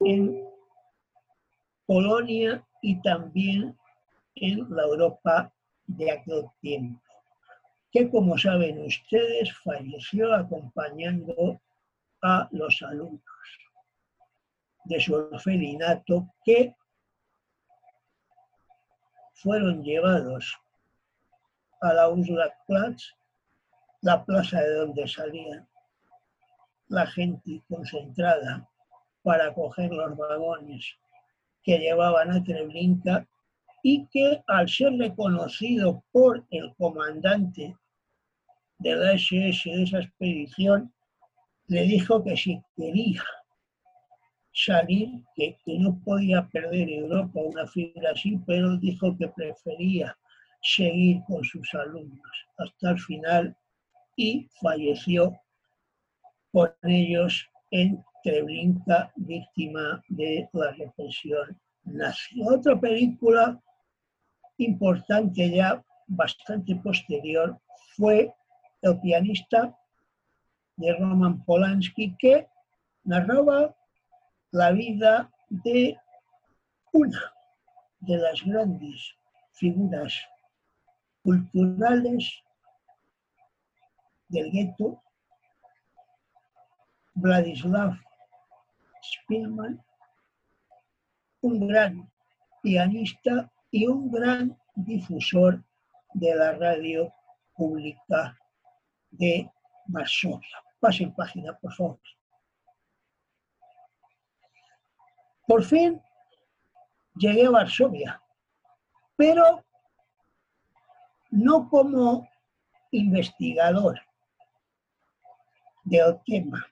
en 0.00 0.42
Polonia 1.86 2.66
y 2.80 3.00
también 3.02 3.76
en 4.36 4.74
la 4.74 4.84
Europa 4.84 5.52
de 5.86 6.10
aquel 6.10 6.46
tiempo, 6.62 7.02
que 7.92 8.10
como 8.10 8.38
saben 8.38 8.82
ustedes 8.86 9.52
falleció 9.58 10.34
acompañando 10.34 11.60
a 12.22 12.48
los 12.52 12.80
alumnos 12.82 13.22
de 14.84 14.98
su 14.98 15.14
orfelinato 15.14 16.26
que 16.44 16.74
fueron 19.34 19.84
llevados 19.84 20.56
a 21.82 21.92
la 21.92 22.08
Platz, 22.66 23.12
la 24.02 24.24
plaza 24.24 24.60
de 24.60 24.74
donde 24.74 25.08
salía 25.08 25.66
la 26.88 27.06
gente 27.06 27.62
concentrada 27.68 28.68
para 29.22 29.54
coger 29.54 29.90
los 29.92 30.16
vagones 30.16 30.96
que 31.62 31.78
llevaban 31.78 32.32
a 32.32 32.42
Treblinka 32.42 33.26
y 33.82 34.06
que 34.08 34.42
al 34.48 34.68
ser 34.68 34.92
reconocido 34.94 36.02
por 36.12 36.44
el 36.50 36.74
comandante 36.74 37.76
de 38.78 38.96
la 38.96 39.12
SS 39.12 39.70
de 39.70 39.82
esa 39.84 40.00
expedición, 40.00 40.92
le 41.68 41.82
dijo 41.82 42.22
que 42.22 42.36
si 42.36 42.60
quería 42.76 43.22
salir, 44.52 45.22
que, 45.36 45.56
no 45.78 45.98
podía 46.04 46.46
perder 46.48 46.90
Europa 46.90 47.40
una 47.40 47.66
figura 47.66 48.10
así, 48.10 48.38
pero 48.46 48.76
dijo 48.76 49.16
que 49.16 49.28
prefería 49.28 50.16
seguir 50.62 51.22
con 51.26 51.42
sus 51.44 51.72
alumnos 51.74 52.30
hasta 52.58 52.90
el 52.90 52.98
final 52.98 53.56
y 54.16 54.48
falleció 54.60 55.38
con 56.52 56.70
ellos 56.82 57.48
en 57.70 58.04
Treblinka, 58.22 59.12
víctima 59.16 60.02
de 60.08 60.48
la 60.52 60.70
represión 60.72 61.60
nazi. 61.84 62.42
Otra 62.44 62.78
película 62.78 63.60
importante 64.58 65.50
ya 65.50 65.82
bastante 66.06 66.76
posterior 66.76 67.58
fue 67.96 68.32
El 68.82 69.00
pianista 69.00 69.76
de 70.76 70.94
Roman 70.94 71.44
Polanski 71.44 72.14
que 72.18 72.46
narraba 73.04 73.74
la 74.50 74.72
vida 74.72 75.30
de 75.48 75.96
una 76.92 77.32
de 78.00 78.16
las 78.18 78.42
grandes 78.44 79.14
figuras 79.52 80.14
culturales 81.22 82.42
del 84.32 84.50
gueto, 84.50 85.02
Vladislav 87.14 87.92
Spielman, 89.02 89.84
un 91.42 91.68
gran 91.68 92.10
pianista 92.62 93.52
y 93.70 93.86
un 93.86 94.10
gran 94.10 94.58
difusor 94.74 95.62
de 96.14 96.34
la 96.34 96.52
radio 96.52 97.12
pública 97.54 98.38
de 99.10 99.50
Varsovia. 99.86 100.58
Pasen 100.80 101.14
página, 101.14 101.52
por 101.58 101.74
favor. 101.74 102.00
Por 105.46 105.62
fin 105.62 106.00
llegué 107.16 107.46
a 107.46 107.50
Varsovia, 107.50 108.22
pero 109.16 109.62
no 111.30 111.68
como 111.68 112.26
investigador 112.92 114.00
del 115.84 116.18
tema 116.26 116.66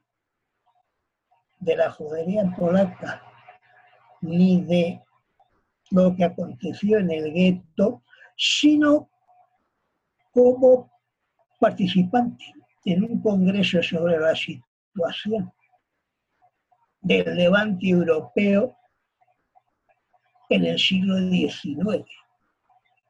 de 1.59 1.77
la 1.77 1.91
judería 1.91 2.45
polaca 2.57 3.23
ni 4.23 4.63
de 4.63 5.03
lo 5.91 6.15
que 6.15 6.25
aconteció 6.25 6.99
en 6.99 7.11
el 7.11 7.33
gueto, 7.33 8.03
sino 8.37 9.11
como 10.33 10.91
participante 11.59 12.45
en 12.85 13.05
un 13.05 13.21
congreso 13.21 13.83
sobre 13.83 14.19
la 14.19 14.35
situación 14.35 15.53
del 17.01 17.37
levante 17.37 17.89
europeo 17.89 18.77
en 20.49 20.65
el 20.65 20.79
siglo 20.79 21.19
XIX. 21.19 22.05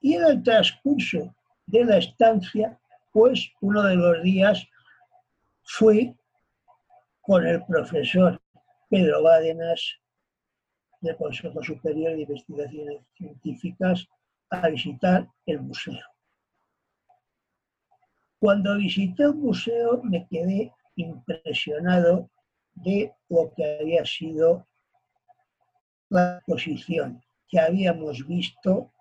Y 0.00 0.14
en 0.14 0.24
el 0.24 0.42
transcurso 0.42 1.34
de 1.66 1.84
la 1.84 1.98
estancia, 1.98 2.78
pues 3.12 3.50
uno 3.60 3.82
de 3.82 3.96
los 3.96 4.22
días 4.22 4.66
fui 5.72 6.16
con 7.20 7.46
el 7.46 7.64
profesor 7.64 8.40
Pedro 8.88 9.22
Bádenas 9.22 10.00
del 11.00 11.16
Consejo 11.16 11.62
Superior 11.62 12.12
de 12.12 12.22
Investigaciones 12.22 13.02
Científicas 13.16 14.06
a 14.50 14.68
visitar 14.68 15.28
el 15.46 15.60
museo. 15.60 16.04
Cuando 18.40 18.76
visité 18.76 19.22
el 19.22 19.34
museo 19.34 20.02
me 20.02 20.26
quedé 20.26 20.72
impresionado 20.96 22.28
de 22.74 23.14
lo 23.28 23.52
que 23.54 23.78
había 23.80 24.04
sido 24.04 24.66
la 26.08 26.38
exposición. 26.38 27.22
que 27.48 27.58
habíamos 27.58 28.26
visto 28.26 28.92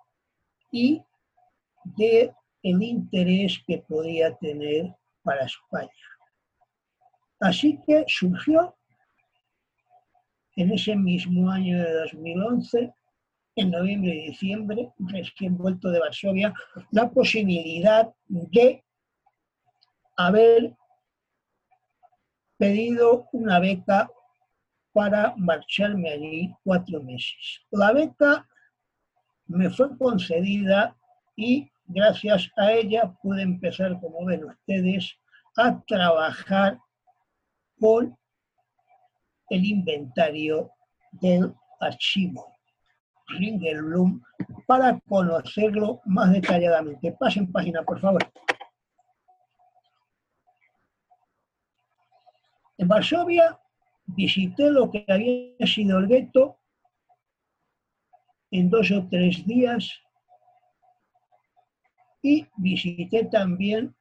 y 0.72 1.04
de 1.84 2.34
el 2.64 2.82
interés 2.82 3.62
que 3.66 3.78
podía 3.80 4.36
tener 4.38 4.96
para 5.24 5.46
España. 5.46 6.19
Así 7.40 7.80
que 7.86 8.04
surgió 8.08 8.76
en 10.56 10.72
ese 10.72 10.96
mismo 10.96 11.50
año 11.50 11.78
de 11.78 11.94
2011, 11.94 12.94
en 13.56 13.72
noviembre 13.72 14.14
y 14.14 14.28
diciembre, 14.30 14.92
recién 15.00 15.58
vuelto 15.58 15.90
de 15.90 16.00
Varsovia, 16.00 16.54
la 16.92 17.10
posibilidad 17.10 18.14
de 18.28 18.84
haber 20.18 20.76
pedido 22.58 23.28
una 23.32 23.60
beca 23.60 24.10
para 24.92 25.34
marcharme 25.38 26.10
allí 26.10 26.54
cuatro 26.64 27.02
meses. 27.02 27.62
La 27.72 27.94
beca 27.94 28.46
me 29.48 29.70
fue 29.70 29.98
concedida 29.98 30.96
y 31.38 31.72
gracias 31.86 32.52
a 32.58 32.74
ella 32.74 33.14
pude 33.22 33.44
empezar, 33.44 33.98
como 34.02 34.26
ven 34.26 34.44
ustedes, 34.44 35.16
a 35.56 35.82
trabajar 35.86 36.80
con 37.80 38.18
el 39.50 39.66
inventario 39.66 40.72
del 41.12 41.54
archivo 41.80 42.56
Ringelblum 43.28 44.22
para 44.68 45.00
conocerlo 45.08 46.02
más 46.06 46.32
detalladamente. 46.32 47.12
Pasen 47.14 47.52
página, 47.52 47.84
por 47.84 48.00
favor. 48.00 48.22
En 52.78 52.88
Varsovia 52.88 53.60
visité 54.06 54.72
lo 54.72 54.90
que 54.90 55.06
había 55.08 55.68
sido 55.68 56.00
el 56.00 56.08
gueto 56.08 56.58
en 58.52 58.70
dos 58.70 58.90
o 58.92 59.08
tres 59.10 59.46
días 59.46 60.02
y 62.22 62.48
visité 62.58 63.26
también 63.26 63.96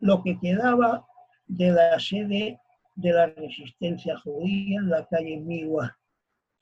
lo 0.00 0.22
que 0.22 0.38
quedaba 0.38 1.06
de 1.46 1.72
la 1.72 1.98
sede 1.98 2.60
de 3.00 3.12
la 3.12 3.26
resistencia 3.26 4.18
judía 4.18 4.78
en 4.78 4.90
la 4.90 5.06
calle 5.06 5.38
Migua 5.38 5.96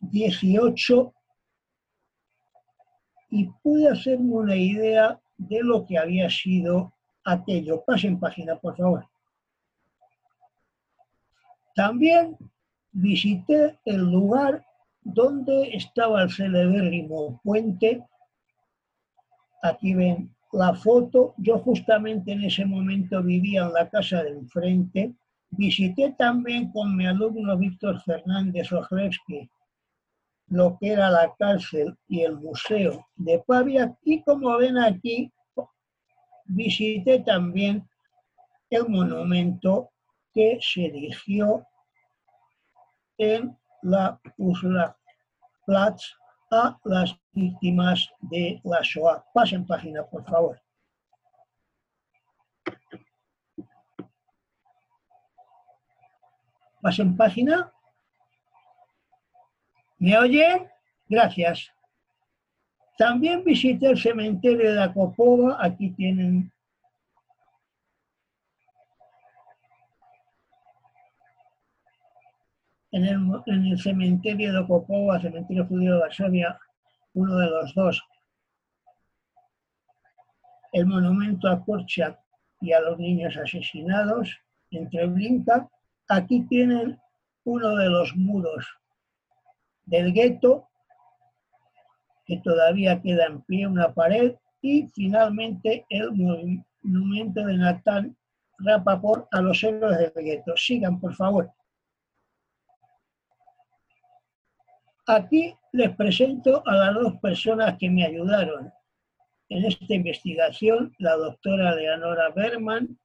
18 0.00 1.12
y 3.30 3.46
pude 3.62 3.88
hacerme 3.88 4.32
una 4.32 4.56
idea 4.56 5.20
de 5.36 5.62
lo 5.62 5.84
que 5.84 5.98
había 5.98 6.30
sido 6.30 6.94
aquello. 7.24 7.82
Pasen 7.84 8.20
página, 8.20 8.56
por 8.56 8.76
favor. 8.76 9.06
También 11.74 12.36
visité 12.92 13.78
el 13.84 14.02
lugar 14.10 14.64
donde 15.02 15.76
estaba 15.76 16.22
el 16.22 16.30
celebérrimo 16.30 17.40
puente. 17.42 18.04
Aquí 19.62 19.94
ven 19.94 20.34
la 20.52 20.74
foto. 20.74 21.34
Yo 21.36 21.58
justamente 21.58 22.32
en 22.32 22.44
ese 22.44 22.64
momento 22.64 23.22
vivía 23.22 23.62
en 23.62 23.72
la 23.72 23.88
casa 23.90 24.22
de 24.22 24.30
enfrente 24.30 25.14
Visité 25.50 26.14
también 26.18 26.70
con 26.72 26.96
mi 26.96 27.06
alumno 27.06 27.56
Víctor 27.56 28.00
Fernández 28.02 28.72
Ojlevsky 28.72 29.50
lo 30.50 30.78
que 30.78 30.92
era 30.92 31.10
la 31.10 31.34
cárcel 31.38 31.96
y 32.08 32.22
el 32.22 32.36
museo 32.36 33.06
de 33.16 33.38
Pavia 33.46 33.96
y 34.02 34.22
como 34.22 34.56
ven 34.56 34.78
aquí 34.78 35.32
visité 36.46 37.20
también 37.20 37.86
el 38.70 38.88
monumento 38.88 39.90
que 40.32 40.58
se 40.60 40.86
erigió 40.86 41.66
en 43.18 43.56
la 43.82 44.18
Usla 44.38 44.96
Platz 45.66 46.02
a 46.50 46.78
las 46.84 47.14
víctimas 47.32 48.08
de 48.20 48.60
la 48.64 48.80
Shoah. 48.82 49.24
Pasen 49.34 49.66
página, 49.66 50.02
por 50.04 50.24
favor. 50.24 50.58
Pasen 56.80 57.16
página. 57.16 57.72
¿Me 59.98 60.16
oyen? 60.16 60.68
Gracias. 61.08 61.72
También 62.96 63.44
visité 63.44 63.90
el 63.90 63.98
cementerio 63.98 64.70
de 64.70 64.76
la 64.76 64.92
Copova. 64.92 65.56
Aquí 65.60 65.90
tienen 65.90 66.52
en 72.92 73.04
el, 73.04 73.78
cementerio 73.78 74.52
de 74.52 74.66
Copova, 74.66 75.20
cementerio 75.20 75.66
judío 75.66 75.94
de 75.94 76.00
Varsovia, 76.00 76.58
uno 77.14 77.36
de 77.36 77.46
los 77.46 77.74
dos, 77.74 78.02
el 80.72 80.86
monumento 80.86 81.48
a 81.48 81.64
Korchak 81.64 82.18
y 82.60 82.72
a 82.72 82.80
los 82.80 82.98
niños 82.98 83.36
asesinados 83.36 84.38
entre 84.70 85.06
Blinka 85.06 85.68
Aquí 86.08 86.46
tienen 86.48 86.98
uno 87.44 87.76
de 87.76 87.88
los 87.88 88.16
muros 88.16 88.66
del 89.84 90.12
gueto, 90.12 90.68
que 92.24 92.38
todavía 92.38 93.00
queda 93.00 93.26
en 93.26 93.42
pie 93.42 93.66
una 93.66 93.92
pared, 93.92 94.34
y 94.60 94.88
finalmente 94.88 95.86
el 95.88 96.10
monumento 96.12 97.44
de 97.44 97.56
Natán 97.56 98.16
Rapaport 98.58 99.28
a 99.32 99.40
los 99.40 99.62
héroes 99.62 99.98
del 99.98 100.24
gueto. 100.24 100.56
Sigan, 100.56 100.98
por 101.00 101.14
favor. 101.14 101.52
Aquí 105.06 105.54
les 105.72 105.94
presento 105.94 106.62
a 106.66 106.74
las 106.74 106.94
dos 106.94 107.16
personas 107.20 107.76
que 107.78 107.88
me 107.88 108.04
ayudaron 108.04 108.70
en 109.48 109.64
esta 109.64 109.94
investigación, 109.94 110.94
la 110.98 111.16
doctora 111.16 111.74
Leonora 111.74 112.30
Berman, 112.30 112.98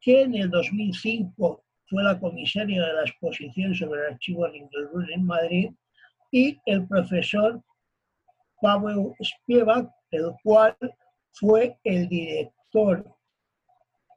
que 0.00 0.22
en 0.22 0.34
el 0.34 0.50
2005 0.50 1.65
fue 1.88 2.02
la 2.02 2.18
comisaria 2.18 2.84
de 2.84 2.92
la 2.92 3.02
exposición 3.02 3.74
sobre 3.74 4.00
el 4.00 4.14
archivo 4.14 4.46
Ringelbrunn 4.46 5.12
en 5.12 5.24
Madrid, 5.24 5.70
y 6.32 6.58
el 6.66 6.86
profesor 6.86 7.62
Pavel 8.60 9.12
Spievak, 9.22 9.90
el 10.10 10.32
cual 10.42 10.76
fue 11.32 11.78
el 11.84 12.08
director 12.08 13.04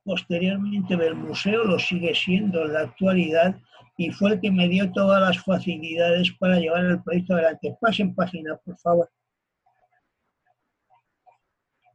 posteriormente 0.03 0.95
del 0.95 1.15
museo, 1.15 1.63
lo 1.63 1.77
sigue 1.77 2.15
siendo 2.15 2.63
en 2.63 2.73
la 2.73 2.81
actualidad, 2.81 3.55
y 3.97 4.11
fue 4.11 4.31
el 4.31 4.41
que 4.41 4.49
me 4.49 4.67
dio 4.67 4.91
todas 4.91 5.21
las 5.21 5.43
facilidades 5.43 6.31
para 6.39 6.57
llevar 6.57 6.85
el 6.85 7.03
proyecto 7.03 7.33
adelante. 7.33 7.77
Pasen 7.81 8.15
página, 8.15 8.55
por 8.57 8.77
favor. 8.79 9.09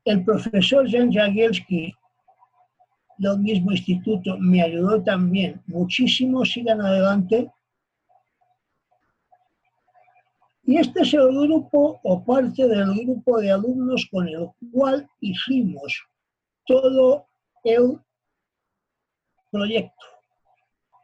El 0.05 0.23
profesor 0.23 0.89
Jan 0.89 1.11
Jagielski 1.11 1.95
del 3.19 3.39
mismo 3.39 3.73
instituto 3.73 4.37
me 4.39 4.63
ayudó 4.63 5.03
también 5.03 5.63
muchísimo, 5.67 6.45
sigan 6.45 6.81
adelante. 6.81 7.51
Y 10.65 10.79
este 10.79 11.03
es 11.03 11.13
el 11.15 11.29
grupo 11.29 12.01
o 12.03 12.25
parte 12.25 12.67
del 12.67 12.95
grupo 13.05 13.39
de 13.41 13.53
alumnos 13.53 14.09
con 14.11 14.27
el 14.29 14.49
cual 14.73 15.07
hicimos 15.21 16.03
todo 16.67 17.27
el 17.65 18.01
proyecto 19.51 20.07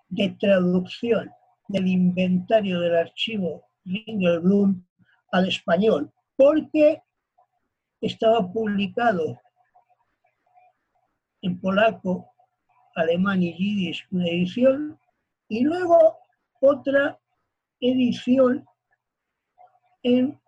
de 0.08 0.30
traducción 0.40 1.30
del 1.68 1.86
inventario 1.86 2.80
del 2.80 2.96
archivo 2.96 3.62
Ringelblum 3.84 4.82
al 5.32 5.48
español, 5.48 6.10
porque 6.36 7.00
estaba 8.00 8.50
publicado 8.52 9.38
en 11.42 11.60
polaco, 11.60 12.26
alemán 12.94 13.42
y 13.42 13.54
yiddish 13.54 14.06
una 14.10 14.26
edición, 14.26 14.98
y 15.48 15.62
luego 15.64 16.18
otra 16.60 17.18
edición 17.80 18.64
en 20.02 20.38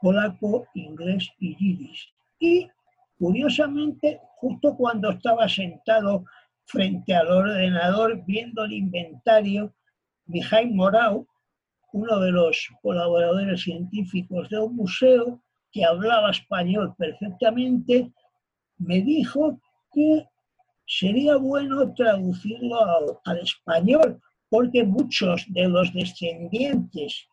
polaco, 0.00 0.66
inglés 0.74 1.30
y 1.38 1.56
yiddish. 1.56 2.12
Y 2.38 2.68
curiosamente, 3.18 4.20
justo 4.36 4.76
cuando 4.76 5.10
estaba 5.10 5.48
sentado 5.48 6.24
frente 6.66 7.14
al 7.14 7.28
ordenador 7.28 8.24
viendo 8.26 8.64
el 8.64 8.72
inventario, 8.72 9.72
Mijail 10.26 10.74
Morau, 10.74 11.26
uno 11.92 12.20
de 12.20 12.32
los 12.32 12.68
colaboradores 12.82 13.62
científicos 13.62 14.48
de 14.50 14.58
un 14.58 14.76
museo 14.76 15.40
que 15.72 15.84
hablaba 15.84 16.30
español 16.30 16.94
perfectamente, 16.98 18.12
me 18.78 19.00
dijo 19.00 19.58
sería 20.86 21.36
bueno 21.36 21.92
traducirlo 21.94 23.18
al, 23.24 23.38
español, 23.38 24.20
porque 24.48 24.84
muchos 24.84 25.44
de 25.48 25.68
los 25.68 25.92
descendientes 25.92 27.28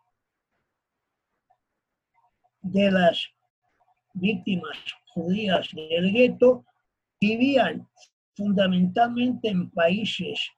de 2.61 2.91
las 2.91 3.27
víctimas 4.13 4.77
judías 5.13 5.69
del 5.73 6.11
gueto 6.11 6.65
vivían 7.19 7.87
fundamentalmente 8.35 9.49
en 9.49 9.69
países 9.69 10.49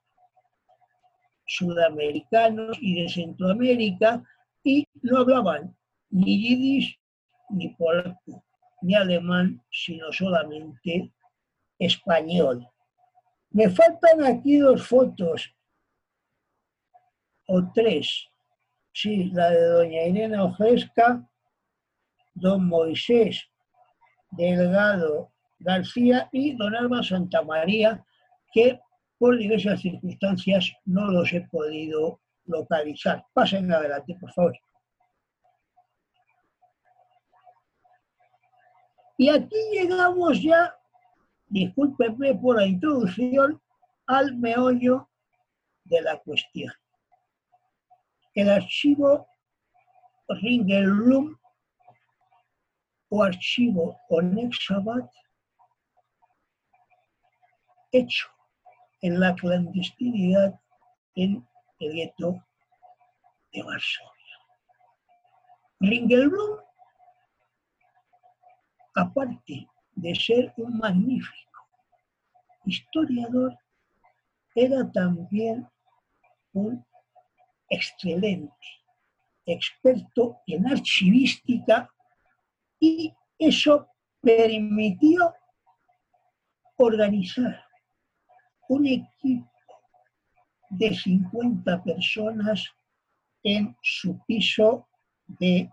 sudamericanos 1.48 2.78
y 2.80 3.02
de 3.02 3.10
Centroamérica 3.10 4.24
y 4.64 4.88
no 5.02 5.20
hablaban 5.20 5.76
ni 6.10 6.40
yiddish 6.40 7.00
ni 7.50 7.70
polaco, 7.76 8.44
ni 8.82 8.96
alemán, 8.96 9.62
sino 9.70 10.12
solamente 10.12 11.12
español. 11.80 12.68
Me 13.52 13.70
faltan 13.70 14.24
aquí 14.24 14.58
dos 14.58 14.88
fotos, 14.88 15.56
o 17.48 17.72
tres. 17.74 18.28
Sí, 18.94 19.26
la 19.34 19.50
de 19.50 19.62
doña 19.62 20.04
Irene 20.04 20.40
Ojesca, 20.40 21.28
don 22.34 22.68
Moisés 22.68 23.50
Delgado 24.32 25.32
García 25.60 26.30
y 26.32 26.56
don 26.56 26.76
Alba 26.76 27.04
Santamaría, 27.04 28.06
que 28.54 28.80
por 29.18 29.38
diversas 29.38 29.82
circunstancias 29.82 30.72
no 30.86 31.10
los 31.12 31.32
he 31.34 31.42
podido 31.42 32.22
localizar. 32.46 33.26
Pasen 33.34 33.72
adelante, 33.72 34.16
por 34.20 34.32
favor. 34.34 34.54
Y 39.18 39.30
aquí 39.30 39.56
llegamos 39.72 40.42
ya, 40.42 40.76
discúlpeme 41.48 42.36
por 42.36 42.58
la 42.58 42.66
introducción, 42.66 43.62
al 44.08 44.36
meollo 44.38 45.10
de 45.86 46.02
la 46.02 46.20
cuestión. 46.20 46.72
El 48.34 48.50
archivo 48.50 49.28
Ringelblum 50.28 51.38
o 53.10 53.24
archivo 53.24 53.98
Onexabat 54.10 55.10
hecho 57.92 58.28
en 59.02 59.20
la 59.20 59.34
clandestinidad 59.36 60.60
en 61.16 61.48
el 61.80 61.94
gueto 61.94 62.44
de 63.54 63.64
Varsovia. 63.64 64.38
Ringelblum, 65.80 66.60
aparte 68.96 69.68
de 69.96 70.14
ser 70.16 70.54
un 70.58 70.78
magnífico 70.78 71.62
historiador, 72.66 73.58
era 74.54 74.90
también 74.92 75.68
un 76.54 76.86
excelente 77.70 78.54
experto 79.46 80.40
en 80.48 80.68
archivística 80.68 81.90
y 82.80 83.14
eso 83.38 83.88
permitió 84.22 85.34
organizar 86.78 87.64
un 88.70 88.88
equipo 88.88 89.52
de 90.70 90.94
50 90.94 91.84
personas 91.84 92.66
en 93.44 93.76
su 93.82 94.20
piso 94.26 94.88
de 95.28 95.70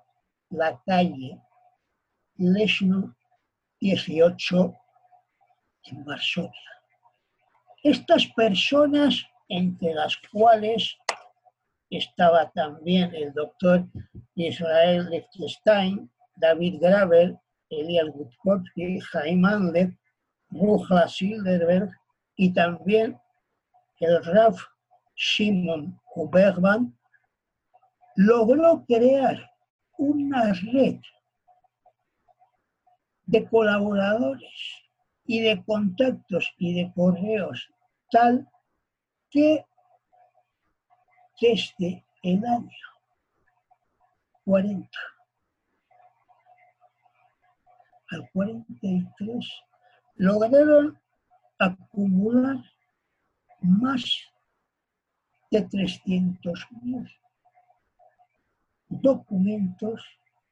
la 0.50 0.80
calle 0.84 1.40
Lesno 2.36 3.16
18 3.82 4.74
en 5.86 6.04
Varsovia. 6.04 6.70
Estas 7.82 8.24
personas, 8.36 9.26
entre 9.48 9.92
las 9.92 10.16
cuales 10.30 10.96
estaba 11.90 12.48
también 12.52 13.12
el 13.12 13.32
doctor 13.32 13.84
Israel 14.36 15.10
Lichtenstein, 15.10 16.08
David 16.36 16.80
Graver, 16.80 17.36
Elias 17.70 18.06
Gutkowski, 18.14 19.00
Jaime 19.00 19.48
Andler, 19.48 19.98
Ruja 20.50 21.08
Silderberg, 21.08 21.90
y 22.36 22.52
también 22.54 23.18
el 23.98 24.24
Raf 24.24 24.62
Shimon 25.16 26.00
Huberman 26.14 26.96
logró 28.14 28.84
crear 28.86 29.50
una 29.98 30.52
red 30.72 31.00
de 33.32 33.48
colaboradores 33.48 34.84
y 35.24 35.40
de 35.40 35.64
contactos 35.64 36.52
y 36.58 36.74
de 36.74 36.92
correos 36.92 37.70
tal 38.10 38.46
que 39.30 39.64
desde 41.40 42.04
el 42.22 42.44
año 42.44 42.68
40 44.44 44.86
al 48.10 48.30
43 48.32 49.62
lograron 50.16 51.00
acumular 51.58 52.58
más 53.62 54.04
de 55.50 55.66
300.000 55.66 57.18
documentos 58.90 60.04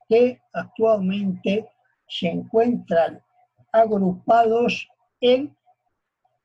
que 0.09 0.41
actualmente 0.55 1.69
se 2.11 2.29
encuentran 2.29 3.23
agrupados 3.73 4.89
en 5.21 5.57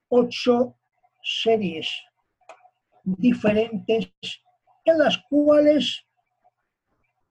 ocho 0.09 0.75
series 1.23 1.89
diferentes 3.03 4.11
en 4.85 4.99
las 4.99 5.17
cuales 5.27 6.05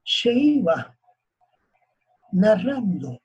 se 0.04 0.32
iba 0.32 0.96
narrando 2.32 3.20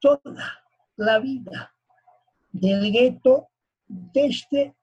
toda 0.00 0.62
la 0.96 1.18
vida 1.18 1.74
del 2.52 2.92
gueto 2.92 3.48
desde 3.88 4.74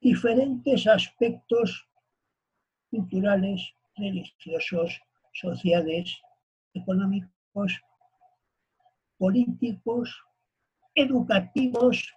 diferentes 0.00 0.86
aspectos 0.86 1.86
culturales, 2.90 3.74
religiosos, 3.96 4.98
sociales, 5.32 6.18
económicos, 6.76 7.80
políticos, 9.18 10.14
educativos, 10.94 12.14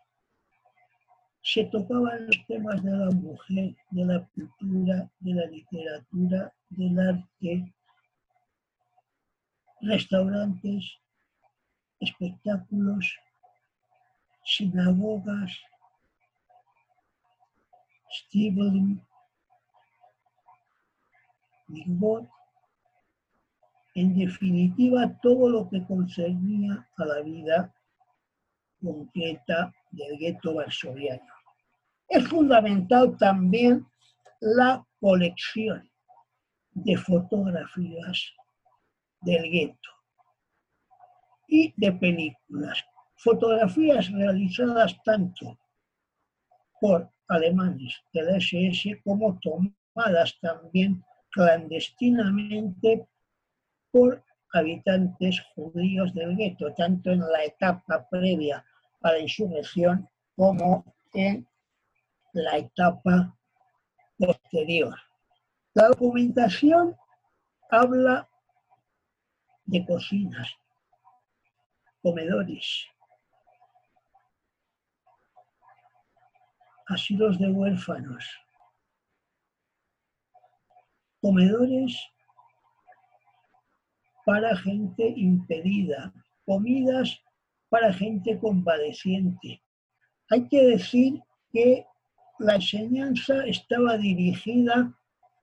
se 1.41 1.65
tocaban 1.65 2.27
los 2.27 2.45
temas 2.47 2.83
de 2.83 2.91
la 2.91 3.11
mujer, 3.11 3.75
de 3.91 4.05
la 4.05 4.27
cultura, 4.35 5.09
de 5.19 5.33
la 5.33 5.45
literatura, 5.45 6.53
del 6.69 6.99
arte, 6.99 7.73
restaurantes, 9.81 10.99
espectáculos, 11.99 13.17
sinagogas, 14.43 15.51
Stibling, 18.11 18.99
Migbot, 21.67 22.27
en 23.99 24.15
definitiva 24.15 25.19
todo 25.21 25.49
lo 25.49 25.69
que 25.69 25.83
concernía 25.85 26.87
a 26.97 27.05
la 27.05 27.21
vida 27.21 27.73
concreta 28.81 29.73
del 29.91 30.17
gueto 30.17 30.53
varsoviano. 30.53 31.33
Es 32.07 32.25
fundamental 32.27 33.17
también 33.17 33.85
la 34.39 34.85
colección 35.01 35.89
de 36.71 36.95
fotografías 36.95 38.33
del 39.21 39.51
gueto 39.51 39.89
y 41.47 41.73
de 41.75 41.91
películas. 41.91 42.85
Fotografías 43.17 44.09
realizadas 44.11 44.95
tanto 45.03 45.59
por 46.79 47.09
alemanes 47.27 48.01
de 48.13 48.23
la 48.23 48.37
SS 48.37 49.01
como 49.03 49.37
tomadas 49.39 50.39
también 50.39 51.03
clandestinamente 51.31 53.05
por 53.91 54.23
habitantes 54.53 55.41
judíos 55.55 56.13
del 56.13 56.35
gueto, 56.35 56.73
tanto 56.75 57.11
en 57.11 57.19
la 57.19 57.43
etapa 57.43 58.07
previa 58.09 58.65
a 59.01 59.11
la 59.11 59.19
insurrección 59.19 60.09
como 60.35 60.83
en 61.13 61.47
la 62.33 62.57
etapa 62.57 63.37
posterior. 64.17 64.95
La 65.73 65.87
documentación 65.87 66.95
habla 67.69 68.27
de 69.65 69.85
cocinas, 69.85 70.49
comedores, 72.01 72.87
asilos 76.87 77.37
de 77.37 77.51
huérfanos, 77.51 78.25
comedores 81.21 82.09
para 84.29 84.55
gente 84.57 85.11
impedida, 85.17 86.13
comidas 86.45 87.19
para 87.67 87.91
gente 87.91 88.37
compadeciente. 88.37 89.63
Hay 90.29 90.47
que 90.49 90.65
decir 90.65 91.19
que 91.51 91.83
la 92.37 92.53
enseñanza 92.53 93.43
estaba 93.47 93.97
dirigida 93.97 94.95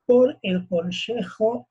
por 0.07 0.39
el 0.43 0.69
Consejo 0.69 1.69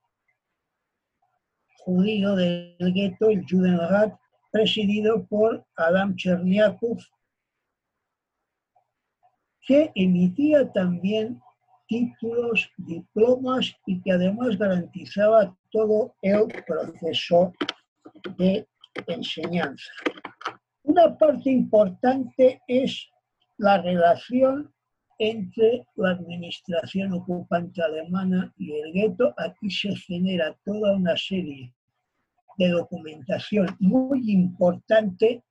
Judío 1.85 2.35
del 2.35 2.75
Gueto, 2.93 3.29
el 3.29 3.45
Judenrat, 3.49 4.19
presidido 4.51 5.25
por 5.25 5.65
Adam 5.77 6.17
Cherniakov, 6.17 6.97
que 9.61 9.89
emitía 9.95 10.69
también 10.73 11.41
títulos, 11.87 12.69
diplomas 12.75 13.73
y 13.85 14.01
que 14.01 14.11
además 14.11 14.57
garantizaba 14.57 15.55
todo 15.75 16.15
el 16.21 16.47
proceso 16.65 17.51
de 18.37 18.65
enseñanza. 19.07 19.91
Una 20.83 21.17
parte 21.17 21.51
importante 21.51 22.61
es 22.65 23.09
la 23.57 23.81
relación 23.81 24.73
entre 25.19 25.85
la 25.95 26.11
administración 26.11 27.11
ocupante 27.11 27.81
alemana 27.81 28.53
y 28.57 28.71
el 28.71 28.93
gueto. 28.93 29.33
Aquí 29.37 29.69
se 29.69 29.93
genera 29.97 30.55
toda 30.63 30.95
una 30.95 31.17
serie 31.17 31.73
de 32.57 32.69
documentación 32.69 33.75
muy 33.79 34.31
importante 34.31 35.43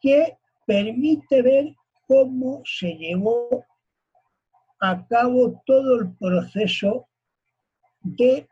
que 0.00 0.36
permite 0.66 1.42
ver 1.42 1.76
cómo 2.08 2.60
se 2.64 2.92
llevó 2.96 3.64
a 4.80 5.06
cabo 5.06 5.62
todo 5.64 6.00
el 6.00 6.12
proceso 6.16 7.06
de 8.00 8.48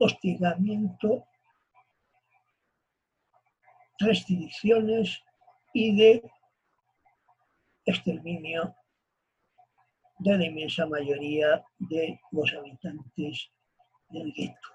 hostigamiento, 0.00 1.26
restricciones 3.98 5.22
y 5.74 5.94
de 5.94 6.30
exterminio 7.84 8.74
de 10.18 10.38
la 10.38 10.46
inmensa 10.46 10.86
mayoría 10.86 11.62
de 11.78 12.18
los 12.32 12.52
habitantes 12.54 13.50
del 14.08 14.32
gueto. 14.32 14.68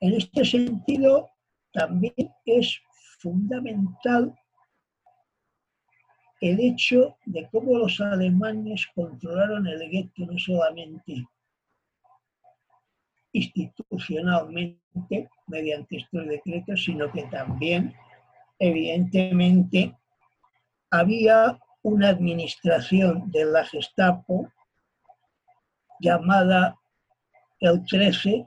En 0.00 0.14
este 0.14 0.44
sentido, 0.44 1.30
también 1.72 2.14
es 2.44 2.80
fundamental 3.20 4.36
el 6.40 6.60
hecho 6.60 7.16
de 7.24 7.48
cómo 7.50 7.78
los 7.78 8.00
alemanes 8.00 8.86
controlaron 8.94 9.66
el 9.66 9.88
gueto 9.90 10.26
no 10.26 10.38
solamente 10.38 11.24
institucionalmente 13.34 15.28
mediante 15.48 15.98
estos 15.98 16.26
decretos, 16.26 16.82
sino 16.84 17.10
que 17.12 17.24
también, 17.24 17.92
evidentemente, 18.58 19.94
había 20.90 21.58
una 21.82 22.08
administración 22.08 23.30
de 23.30 23.44
la 23.44 23.64
Gestapo 23.66 24.50
llamada 26.00 26.78
el 27.60 27.84
13 27.84 28.46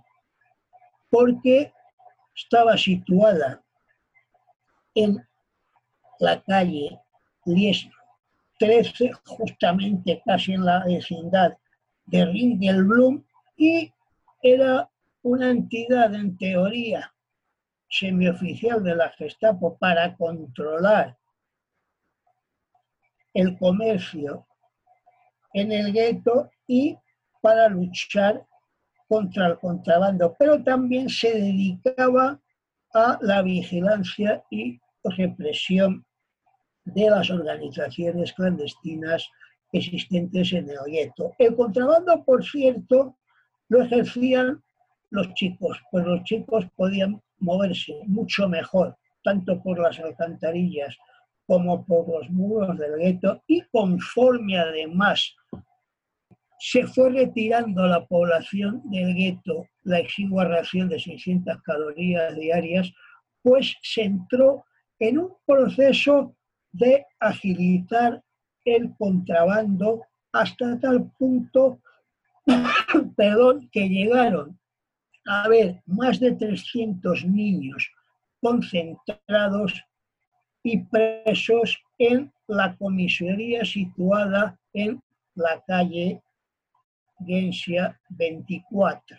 porque 1.10 1.72
estaba 2.36 2.78
situada 2.78 3.62
en 4.96 5.18
la 6.20 6.42
calle 6.44 7.00
Lies 7.46 7.88
13, 8.60 9.12
justamente 9.26 10.22
casi 10.26 10.54
en 10.54 10.66
la 10.66 10.84
vecindad 10.86 11.58
de 12.08 12.26
Ringelblum, 12.26 13.24
y 13.58 13.92
era 14.42 14.90
una 15.24 15.50
entidad 15.50 16.14
en 16.14 16.38
teoría 16.38 17.14
semioficial 17.90 18.84
de 18.84 18.96
la 18.96 19.10
Gestapo 19.12 19.78
para 19.78 20.16
controlar 20.16 21.18
el 23.34 23.58
comercio 23.58 24.46
en 25.54 25.72
el 25.72 25.94
gueto 25.94 26.50
y 26.68 26.98
para 27.42 27.70
luchar 27.70 28.46
contra 29.08 29.48
el 29.48 29.58
contrabando, 29.60 30.36
pero 30.38 30.64
también 30.64 31.10
se 31.10 31.34
dedicaba 31.34 32.42
a 32.94 33.18
la 33.22 33.42
vigilancia 33.42 34.44
y 34.50 34.80
represión 35.04 36.06
de 36.84 37.10
las 37.10 37.30
organizaciones 37.30 38.34
clandestinas 38.34 39.30
existentes 39.72 40.54
en 40.54 40.70
el 40.70 40.80
gueto. 40.88 41.34
El 41.38 41.56
contrabando, 41.56 42.24
por 42.24 42.44
cierto, 42.44 43.17
lo 43.70 43.82
ejercían 43.82 44.64
los 45.10 45.34
chicos, 45.34 45.80
pues 45.92 46.06
los 46.06 46.24
chicos 46.24 46.66
podían 46.76 47.22
moverse 47.40 47.94
mucho 48.08 48.48
mejor, 48.50 48.98
tanto 49.24 49.62
por 49.62 49.80
las 49.80 50.00
alcantarillas 50.00 50.96
como 51.46 51.86
por 51.86 52.08
los 52.10 52.30
muros 52.30 52.78
del 52.78 52.98
gueto, 52.98 53.42
y 53.48 53.62
conforme 53.72 54.58
además 54.58 55.34
se 56.60 56.86
fue 56.88 57.10
retirando 57.12 57.86
la 57.86 58.06
población 58.06 58.82
del 58.86 59.14
gueto 59.14 59.68
la 59.84 60.00
exigua 60.00 60.44
ración 60.46 60.90
de 60.90 61.00
600 61.00 61.62
calorías 61.62 62.36
diarias, 62.36 62.92
pues 63.42 63.76
se 63.82 64.04
entró 64.04 64.66
en 65.00 65.20
un 65.20 65.34
proceso 65.46 66.36
de 66.72 67.06
agilizar 67.20 68.22
el 68.66 68.94
contrabando 68.98 70.02
hasta 70.34 70.78
tal 70.80 71.10
punto 71.18 71.80
perdón, 73.16 73.70
que 73.72 73.88
llegaron 73.88 74.60
a 75.26 75.44
haber 75.44 75.82
más 75.86 76.20
de 76.20 76.34
300 76.34 77.26
niños 77.26 77.92
concentrados 78.42 79.84
y 80.64 80.80
presos 80.86 81.78
en 81.98 82.32
la 82.48 82.76
comisaría 82.78 83.66
situada 83.66 84.60
en 84.74 85.02
la 85.36 85.62
calle 85.66 86.22
Gensia 87.26 88.00
24. 88.10 89.18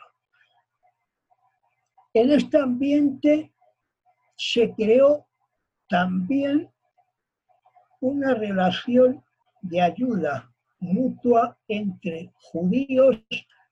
En 2.14 2.30
este 2.30 2.58
ambiente 2.58 3.52
se 4.36 4.72
creó 4.72 5.26
también 5.88 6.70
una 8.00 8.34
relación 8.34 9.22
de 9.62 9.82
ayuda 9.82 10.50
mutua 10.80 11.58
entre 11.68 12.32
judíos 12.34 13.16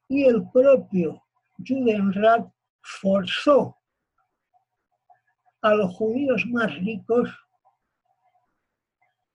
y 0.09 0.24
el 0.24 0.48
propio 0.50 1.22
Judenrat 1.66 2.48
forzó 2.82 3.76
a 5.62 5.74
los 5.74 5.94
judíos 5.96 6.44
más 6.46 6.74
ricos 6.76 7.30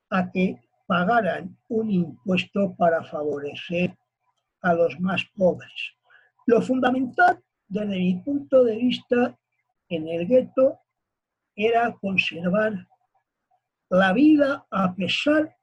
a 0.09 0.29
que 0.31 0.59
pagaran 0.85 1.57
un 1.69 1.89
impuesto 1.89 2.75
para 2.75 3.03
favorecer 3.03 3.97
a 4.61 4.73
los 4.73 4.99
más 4.99 5.23
pobres. 5.35 5.95
Lo 6.45 6.61
fundamental, 6.61 7.41
desde 7.67 7.97
mi 7.97 8.15
punto 8.15 8.63
de 8.63 8.75
vista, 8.75 9.37
en 9.89 10.07
el 10.07 10.27
gueto 10.27 10.79
era 11.55 11.93
conservar 11.93 12.87
la 13.89 14.13
vida 14.13 14.65
a 14.69 14.93
pesar 14.93 15.55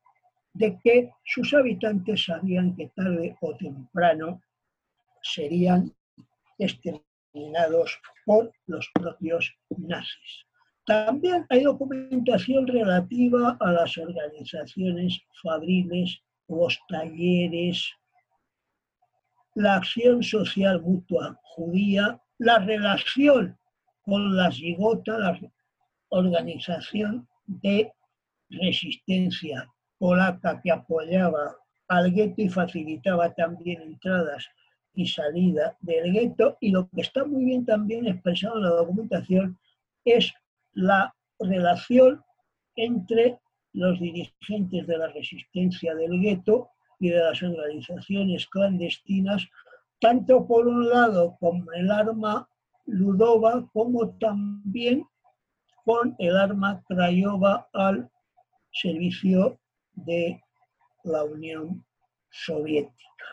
de 0.58 0.76
que 0.82 1.10
sus 1.24 1.54
habitantes 1.54 2.24
sabían 2.24 2.74
que 2.74 2.88
tarde 2.88 3.36
o 3.40 3.54
temprano 3.56 4.42
serían 5.22 5.94
exterminados 6.58 7.96
por 8.26 8.52
los 8.66 8.90
propios 8.92 9.54
nazis. 9.76 10.46
También 10.84 11.46
hay 11.50 11.62
documentación 11.62 12.66
relativa 12.66 13.56
a 13.60 13.72
las 13.72 13.96
organizaciones 13.98 15.20
fabriles, 15.42 16.20
los 16.48 16.76
talleres, 16.88 17.92
la 19.54 19.76
acción 19.76 20.22
social 20.24 20.82
mutua 20.82 21.38
judía, 21.42 22.20
la 22.38 22.58
relación 22.58 23.56
con 24.02 24.34
la 24.34 24.50
Zigota, 24.50 25.18
la 25.18 25.38
organización 26.08 27.28
de 27.46 27.92
resistencia 28.50 29.68
polaca 29.98 30.60
que 30.62 30.70
apoyaba 30.70 31.56
al 31.88 32.12
gueto 32.12 32.42
y 32.42 32.48
facilitaba 32.48 33.34
también 33.34 33.82
entradas 33.82 34.46
y 34.94 35.06
salida 35.06 35.76
del 35.80 36.12
gueto. 36.12 36.56
Y 36.60 36.70
lo 36.70 36.88
que 36.88 37.02
está 37.02 37.24
muy 37.24 37.44
bien 37.44 37.64
también 37.64 38.06
expresado 38.06 38.56
en 38.56 38.62
la 38.64 38.70
documentación 38.70 39.58
es 40.04 40.32
la 40.72 41.14
relación 41.38 42.22
entre 42.76 43.38
los 43.72 43.98
dirigentes 44.00 44.86
de 44.86 44.98
la 44.98 45.08
resistencia 45.08 45.94
del 45.94 46.20
gueto 46.20 46.70
y 47.00 47.10
de 47.10 47.20
las 47.20 47.42
organizaciones 47.42 48.46
clandestinas, 48.46 49.46
tanto 50.00 50.46
por 50.46 50.66
un 50.66 50.88
lado 50.88 51.36
con 51.38 51.66
el 51.74 51.90
arma 51.90 52.48
Ludova 52.86 53.68
como 53.72 54.10
también 54.18 55.04
con 55.84 56.16
el 56.18 56.36
arma 56.36 56.82
Craiova 56.88 57.68
al 57.72 58.10
servicio 58.72 59.58
de 60.04 60.40
la 61.04 61.24
Unión 61.24 61.84
Soviética. 62.30 63.24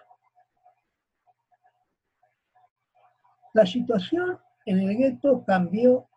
La 3.53 3.65
situación 3.65 4.39
en 4.65 4.79
el 4.79 4.97
gueto 4.97 5.43
cambió 5.45 6.07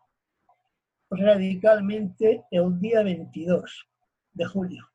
radicalmente 1.09 2.45
el 2.51 2.79
día 2.79 3.03
22 3.03 3.87
de 4.33 4.45
julio 4.45 4.89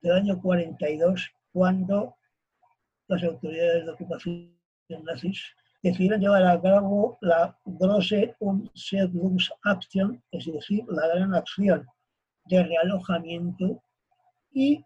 del 0.00 0.12
año 0.12 0.40
42 0.40 1.30
cuando 1.52 2.16
las 3.08 3.22
autoridades 3.24 3.84
de 3.84 3.92
ocupación 3.92 4.58
nazis 5.02 5.42
decidieron 5.82 6.20
llevar 6.20 6.46
a 6.46 6.60
cabo 6.60 7.18
la 7.20 7.58
Grosse 7.64 8.34
Umsiedlungsaktion, 8.38 10.22
es 10.30 10.46
decir, 10.46 10.84
la 10.88 11.06
gran 11.08 11.34
acción 11.34 11.86
de 12.46 12.62
realojamiento 12.62 13.82
y 14.52 14.84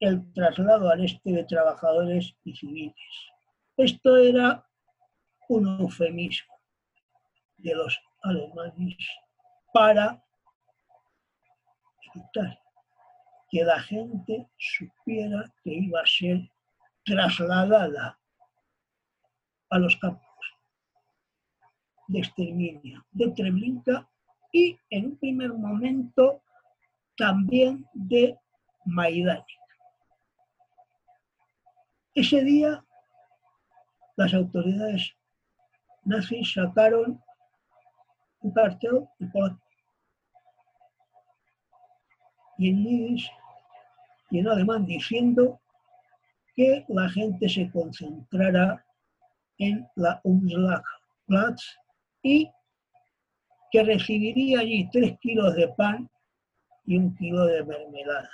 el 0.00 0.32
traslado 0.32 0.90
al 0.90 1.04
este 1.04 1.32
de 1.32 1.44
trabajadores 1.44 2.34
y 2.44 2.54
civiles. 2.54 2.94
Esto 3.76 4.16
era 4.16 4.64
un 5.48 5.80
eufemismo 5.80 6.54
de 7.56 7.74
los 7.74 8.00
alemanes 8.22 8.96
para 9.72 10.22
evitar 12.14 12.60
que 13.50 13.64
la 13.64 13.80
gente 13.80 14.48
supiera 14.58 15.52
que 15.62 15.74
iba 15.74 16.00
a 16.00 16.06
ser 16.06 16.50
trasladada 17.04 18.18
a 19.70 19.78
los 19.78 19.96
campos 19.96 20.28
de 22.08 22.20
exterminio 22.20 23.04
de 23.12 23.30
Treblinka 23.30 24.08
y 24.52 24.78
en 24.90 25.06
un 25.06 25.18
primer 25.18 25.52
momento 25.52 26.42
también 27.18 27.84
de 27.92 28.38
Majdanek. 28.86 29.44
Ese 32.14 32.42
día 32.42 32.84
las 34.16 34.32
autoridades 34.32 35.14
nazis 36.04 36.52
sacaron 36.54 37.22
un 38.40 38.52
cartel 38.52 39.06
y 42.58 42.68
en 42.70 42.84
Yiddish 42.84 43.30
y 44.30 44.38
en 44.38 44.48
alemán 44.48 44.86
diciendo 44.86 45.60
que 46.56 46.84
la 46.88 47.08
gente 47.10 47.48
se 47.48 47.70
concentrara 47.70 48.84
en 49.58 49.86
la 49.96 50.20
Umschlagplatz 50.24 51.62
y 52.22 52.50
que 53.70 53.82
recibiría 53.82 54.60
allí 54.60 54.88
tres 54.90 55.18
kilos 55.20 55.54
de 55.54 55.68
pan 55.68 56.08
y 56.88 56.96
un 56.96 57.14
kilo 57.16 57.44
de 57.44 57.62
mermelada. 57.64 58.30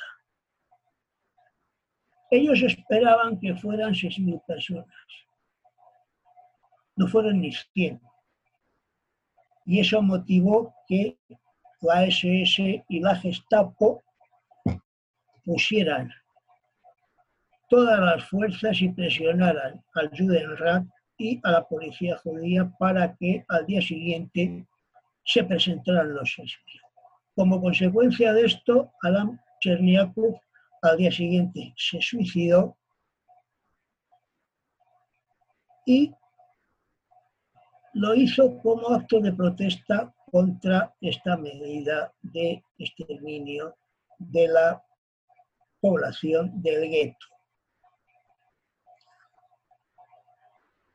Ellos 2.30 2.62
esperaban 2.62 3.40
que 3.40 3.52
fueran 3.57 3.92
6.000 3.92 4.46
personas. 4.46 4.86
No 6.94 7.09
fueron 7.09 7.40
ni 7.40 7.52
100. 7.52 8.00
Y 9.66 9.80
eso 9.80 10.00
motivó 10.02 10.72
que 10.86 11.18
la 11.80 12.05
SS 12.05 12.84
y 12.88 13.00
la 13.00 13.16
Gestapo 13.16 14.05
pusieran 15.44 16.12
todas 17.68 17.98
las 17.98 18.24
fuerzas 18.28 18.80
y 18.80 18.88
presionaran 18.90 19.84
al 19.94 20.11
Judenrat 20.16 20.84
y 21.18 21.40
a 21.42 21.50
la 21.50 21.64
policía 21.64 22.18
judía 22.18 22.70
para 22.78 23.16
que 23.16 23.44
al 23.48 23.66
día 23.66 23.82
siguiente 23.82 24.64
se 25.24 25.42
presentaran 25.42 26.14
los 26.14 26.28
6.000. 26.38 26.84
Como 27.35 27.61
consecuencia 27.61 28.32
de 28.32 28.47
esto, 28.47 28.93
Alam 29.03 29.41
Cherniakov 29.61 30.41
al 30.82 30.99
día 30.99 31.11
siguiente 31.11 31.74
se 31.76 32.01
suicidó 32.01 32.76
y 35.87 36.14
lo 37.95 38.14
hizo 38.14 38.59
como 38.59 38.89
acto 38.91 39.20
de 39.20 39.32
protesta 39.32 40.14
contra 40.30 40.95
esta 41.01 41.37
medida 41.37 42.12
de 42.22 42.62
exterminio 42.78 43.76
de 44.18 44.49
la 44.49 44.85
población 45.80 46.62
del 46.62 46.89
gueto. 46.89 47.26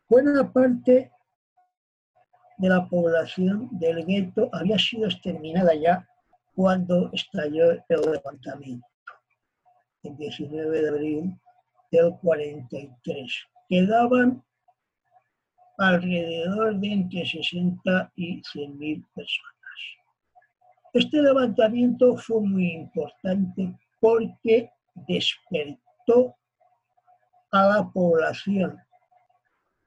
Buena 0.08 0.52
parte 0.52 1.12
de 2.58 2.70
la 2.70 2.88
población 2.90 3.70
del 3.72 4.06
gueto 4.06 4.50
había 4.52 4.78
sido 4.78 5.06
exterminada 5.06 5.74
ya 5.76 6.09
cuando 6.60 7.10
estalló 7.14 7.72
el 7.72 8.02
levantamiento 8.12 8.86
el 10.04 10.18
19 10.18 10.82
de 10.82 10.90
abril 10.90 11.40
del 11.90 12.14
43. 12.22 13.34
Quedaban 13.70 14.44
alrededor 15.78 16.78
de 16.82 16.88
entre 16.92 17.26
60 17.26 18.12
y 18.18 18.44
100 18.44 18.78
mil 18.78 19.06
personas. 19.16 19.80
Este 20.92 21.22
levantamiento 21.22 22.18
fue 22.18 22.42
muy 22.42 22.74
importante 22.74 23.80
porque 24.02 24.70
despertó 25.08 26.36
a 27.52 27.68
la 27.68 27.90
población 27.90 28.78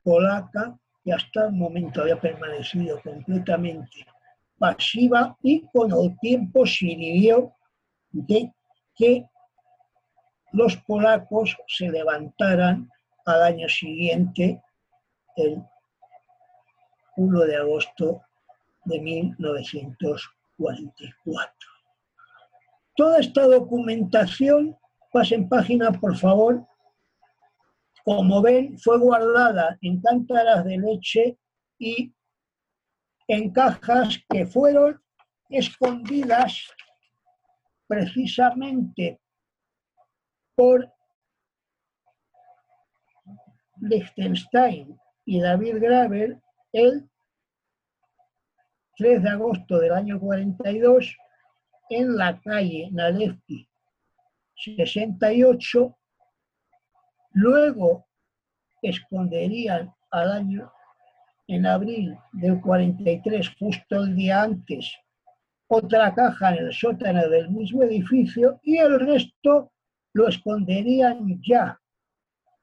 polaca 0.03 0.75
que 1.05 1.13
hasta 1.13 1.49
el 1.49 1.53
momento 1.53 2.01
había 2.01 2.19
permanecido 2.19 2.99
completamente 3.03 4.07
pasiva 4.63 5.37
y 5.43 5.67
con 5.73 5.91
el 5.91 6.17
tiempo 6.21 6.65
sirvió 6.65 7.53
de 8.13 8.55
que 8.95 9.27
los 10.53 10.77
polacos 10.77 11.57
se 11.67 11.91
levantaran 11.91 12.89
al 13.27 13.43
año 13.43 13.69
siguiente, 13.69 14.63
el 15.35 15.61
1 17.17 17.41
de 17.41 17.57
agosto 17.57 18.23
de 18.85 19.01
1944. 19.01 21.53
Toda 22.95 23.19
esta 23.19 23.49
documentación, 23.49 24.79
pasen 25.13 25.49
página 25.49 25.91
por 25.91 26.17
favor, 26.17 26.65
como 28.05 28.41
ven, 28.41 28.79
fue 28.79 28.97
guardada 28.97 29.77
en 29.83 30.01
cántaras 30.01 30.65
de 30.65 30.79
leche 30.79 31.37
y 31.81 32.15
en 33.33 33.51
cajas 33.51 34.23
que 34.29 34.45
fueron 34.45 35.03
escondidas 35.49 36.69
precisamente 37.87 39.23
por 40.55 40.93
Liechtenstein 43.81 45.01
y 45.25 45.41
David 45.41 45.79
Graver 45.81 46.43
el 46.73 47.09
3 48.99 49.23
de 49.23 49.31
agosto 49.31 49.79
del 49.79 49.95
año 49.95 50.21
42 50.21 51.17
en 51.89 52.15
la 52.19 52.39
calle 52.39 52.91
Nalevki 52.93 53.67
68. 54.57 55.99
Luego 57.31 58.07
esconderían 58.83 59.91
al 60.11 60.33
año 60.33 60.71
en 61.53 61.67
abril 61.67 62.17
del 62.33 62.61
43, 62.63 63.55
justo 63.59 63.97
el 63.97 64.17
día 64.17 64.43
antes, 64.43 64.97
otra 65.67 66.15
caja 66.15 66.55
en 66.55 66.67
el 66.67 66.73
sótano 66.73 67.29
del 67.29 67.51
mismo 67.51 67.83
edificio 67.83 68.59
y 68.63 68.79
el 68.79 68.99
resto 68.99 69.71
lo 70.15 70.29
esconderían 70.29 71.43
ya 71.43 71.79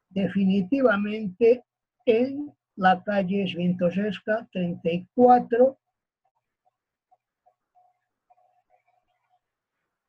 definitivamente 0.10 1.64
en 2.06 2.52
la 2.78 3.04
calle 3.04 3.48
Svintosesca 3.48 4.48
34 4.52 5.78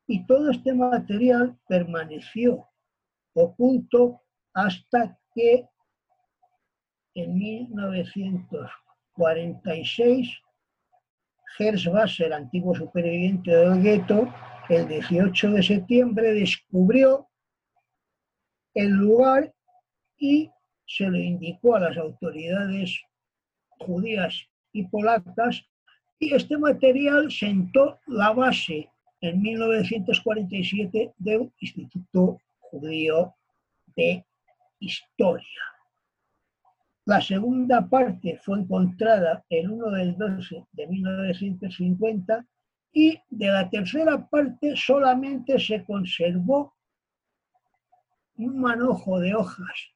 y 0.07 0.27
todo 0.27 0.51
este 0.51 0.73
material 0.73 1.59
permaneció 1.69 2.67
oculto 3.35 4.23
hasta 4.55 5.19
que 5.35 5.69
en 7.15 7.39
1946 7.39 10.29
Gers 11.57 11.87
Basser, 11.87 12.33
antiguo 12.33 12.75
superviviente 12.75 13.51
del 13.51 13.83
gueto, 13.83 14.33
el 14.69 14.89
18 14.89 15.51
de 15.51 15.63
septiembre 15.63 16.33
descubrió 16.33 17.29
el 18.75 18.91
lugar 18.91 19.53
y 20.17 20.51
se 20.87 21.11
le 21.11 21.21
indicó 21.21 21.75
a 21.75 21.81
las 21.81 21.97
autoridades 21.97 23.01
judías 23.79 24.47
y 24.73 24.87
polacas 24.87 25.65
y 26.19 26.35
este 26.35 26.59
material 26.59 27.33
sentó 27.33 27.99
la 28.07 28.33
base 28.33 28.91
en 29.21 29.41
1947 29.41 31.15
del 31.19 31.53
Instituto 31.59 32.39
Judío 32.61 33.35
de 33.97 34.25
Historia. 34.79 35.70
La 37.11 37.21
segunda 37.21 37.89
parte 37.89 38.39
fue 38.39 38.61
encontrada 38.61 39.45
el 39.49 39.69
1 39.69 39.91
del 39.91 40.17
12 40.17 40.65
de 40.71 40.87
1950 40.87 42.47
y 42.93 43.21
de 43.29 43.47
la 43.49 43.69
tercera 43.69 44.29
parte 44.29 44.77
solamente 44.77 45.59
se 45.59 45.85
conservó 45.85 46.73
un 48.37 48.61
manojo 48.61 49.19
de 49.19 49.35
hojas 49.35 49.89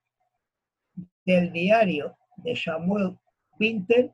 del 1.25 1.53
diario 1.53 2.17
de 2.39 2.57
Samuel 2.57 3.17
Winter, 3.61 4.12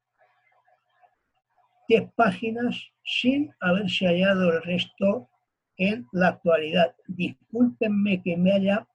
10 1.88 2.12
páginas 2.14 2.76
sin 3.02 3.50
haberse 3.60 4.08
hallado 4.08 4.52
el 4.52 4.62
resto 4.62 5.30
en 5.78 6.06
la 6.12 6.28
actualidad. 6.28 6.94
Discúlpenme 7.06 8.22
que 8.22 8.36
me 8.36 8.52
haya 8.52 8.86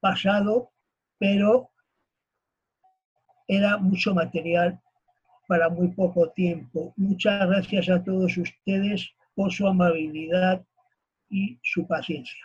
pasado, 0.00 0.72
pero 1.18 1.72
era 3.48 3.78
mucho 3.78 4.14
material 4.14 4.78
para 5.48 5.68
muy 5.70 5.88
poco 5.88 6.30
tiempo. 6.30 6.92
Muchas 6.96 7.48
gracias 7.48 7.88
a 7.88 8.04
todos 8.04 8.36
ustedes 8.36 9.10
por 9.34 9.50
su 9.50 9.66
amabilidad 9.66 10.64
y 11.30 11.58
su 11.62 11.86
paciencia. 11.86 12.44